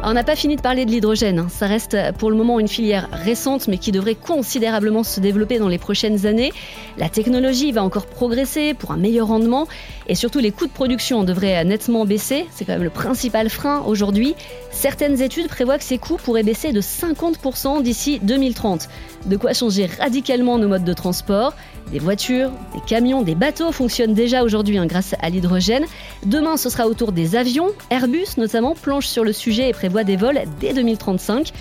On 0.07 0.13
n'a 0.13 0.23
pas 0.23 0.35
fini 0.35 0.55
de 0.55 0.61
parler 0.61 0.85
de 0.85 0.91
l'hydrogène. 0.91 1.39
Hein. 1.39 1.47
Ça 1.49 1.65
reste 1.65 1.97
pour 2.19 2.29
le 2.29 2.37
moment 2.37 2.59
une 2.59 2.67
filière 2.67 3.09
récente, 3.11 3.67
mais 3.67 3.79
qui 3.79 3.91
devrait 3.91 4.13
considérablement 4.13 5.03
se 5.03 5.19
développer 5.19 5.57
dans 5.57 5.67
les 5.67 5.79
prochaines 5.79 6.27
années. 6.27 6.51
La 6.99 7.09
technologie 7.09 7.71
va 7.71 7.83
encore 7.83 8.05
progresser 8.05 8.75
pour 8.75 8.91
un 8.91 8.97
meilleur 8.97 9.29
rendement, 9.29 9.67
et 10.07 10.15
surtout 10.15 10.39
les 10.39 10.51
coûts 10.51 10.67
de 10.67 10.71
production 10.71 11.23
devraient 11.23 11.63
nettement 11.65 12.05
baisser. 12.05 12.45
C'est 12.51 12.65
quand 12.65 12.73
même 12.73 12.83
le 12.83 12.89
principal 12.89 13.49
frein 13.49 13.83
aujourd'hui. 13.85 14.35
Certaines 14.71 15.21
études 15.21 15.47
prévoient 15.47 15.77
que 15.77 15.83
ces 15.83 15.97
coûts 15.97 16.17
pourraient 16.17 16.43
baisser 16.43 16.71
de 16.71 16.81
50% 16.81 17.81
d'ici 17.81 18.19
2030. 18.21 18.87
De 19.25 19.37
quoi 19.37 19.53
changer 19.53 19.87
radicalement 19.87 20.57
nos 20.57 20.67
modes 20.67 20.83
de 20.83 20.93
transport. 20.93 21.53
Des 21.91 21.99
voitures, 21.99 22.51
des 22.73 22.81
camions, 22.87 23.21
des 23.21 23.35
bateaux 23.35 23.71
fonctionnent 23.71 24.13
déjà 24.13 24.43
aujourd'hui 24.43 24.77
hein, 24.77 24.87
grâce 24.87 25.15
à 25.21 25.29
l'hydrogène. 25.29 25.85
Demain, 26.25 26.57
ce 26.57 26.69
sera 26.69 26.87
au 26.87 26.93
tour 26.93 27.11
des 27.11 27.35
avions. 27.35 27.69
Airbus, 27.89 28.37
notamment, 28.37 28.73
planche 28.75 29.07
sur 29.07 29.23
le 29.23 29.33
sujet 29.33 29.69
et 29.69 29.73
prévoit 29.73 30.03
des 30.03 30.15
vols 30.15 30.41
dès 30.59 30.73
2035. 30.73 31.51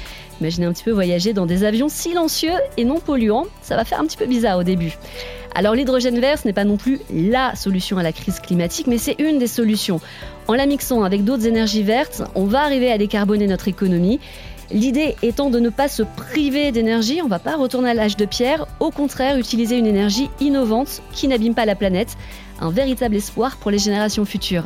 Imaginez 0.41 0.67
un 0.67 0.73
petit 0.73 0.85
peu 0.85 0.91
voyager 0.91 1.33
dans 1.33 1.47
des 1.47 1.65
avions 1.65 1.89
silencieux 1.89 2.55
et 2.77 2.85
non 2.85 3.01
polluants. 3.01 3.47
Ça 3.63 3.77
va 3.77 3.85
faire 3.85 4.01
un 4.01 4.07
petit 4.07 4.17
peu 4.17 4.27
bizarre 4.27 4.59
au 4.59 4.65
début. 4.65 4.99
Alors 5.57 5.75
l'hydrogène 5.75 6.19
vert, 6.19 6.39
ce 6.39 6.49
n'est 6.49 6.53
pas 6.53 6.65
non 6.65 6.77
plus 6.77 6.99
la 7.13 7.55
solution 7.55 7.97
à 7.99 8.03
la 8.03 8.13
crise 8.13 8.41
climatique, 8.41 8.89
mais 8.89 8.99
c'est 8.99 9.17
une 9.21 9.39
des 9.39 9.47
solutions. 9.47 10.01
En 10.49 10.55
la 10.55 10.67
mixant 10.67 11.05
avec 11.05 11.25
d'autres 11.25 11.47
énergies 11.47 11.85
vertes, 11.85 12.23
on 12.35 12.45
va 12.45 12.63
arriver 12.63 12.91
à 12.91 12.99
décarboner 12.99 13.47
notre 13.47 13.69
économie. 13.69 14.19
L'idée 14.73 15.15
étant 15.23 15.51
de 15.51 15.61
ne 15.61 15.69
pas 15.69 15.89
se 15.89 16.03
priver 16.03 16.73
d'énergie, 16.73 17.21
on 17.23 17.27
ne 17.27 17.31
va 17.31 17.39
pas 17.39 17.57
retourner 17.57 17.91
à 17.91 17.95
l'âge 17.95 18.17
de 18.17 18.25
pierre, 18.25 18.67
au 18.81 18.91
contraire 18.91 19.39
utiliser 19.39 19.79
une 19.79 19.87
énergie 19.87 20.29
innovante 20.41 21.03
qui 21.13 21.29
n'abîme 21.29 21.55
pas 21.55 21.67
la 21.67 21.77
planète, 21.77 22.17
un 22.61 22.71
véritable 22.71 23.15
espoir 23.15 23.57
pour 23.59 23.71
les 23.71 23.79
générations 23.79 24.25
futures. 24.25 24.65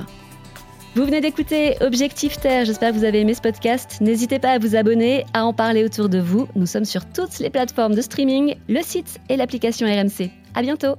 Vous 0.94 1.04
venez 1.04 1.20
d'écouter 1.20 1.76
Objectif 1.82 2.40
Terre, 2.40 2.64
j'espère 2.64 2.92
que 2.92 2.96
vous 2.96 3.04
avez 3.04 3.20
aimé 3.20 3.34
ce 3.34 3.42
podcast. 3.42 3.98
N'hésitez 4.00 4.38
pas 4.38 4.52
à 4.52 4.58
vous 4.58 4.74
abonner, 4.74 5.26
à 5.34 5.44
en 5.44 5.52
parler 5.52 5.84
autour 5.84 6.08
de 6.08 6.18
vous. 6.18 6.48
Nous 6.56 6.66
sommes 6.66 6.86
sur 6.86 7.04
toutes 7.04 7.38
les 7.40 7.50
plateformes 7.50 7.94
de 7.94 8.00
streaming, 8.00 8.56
le 8.68 8.80
site 8.82 9.20
et 9.28 9.36
l'application 9.36 9.86
RMC. 9.86 10.30
À 10.58 10.62
bientôt! 10.62 10.96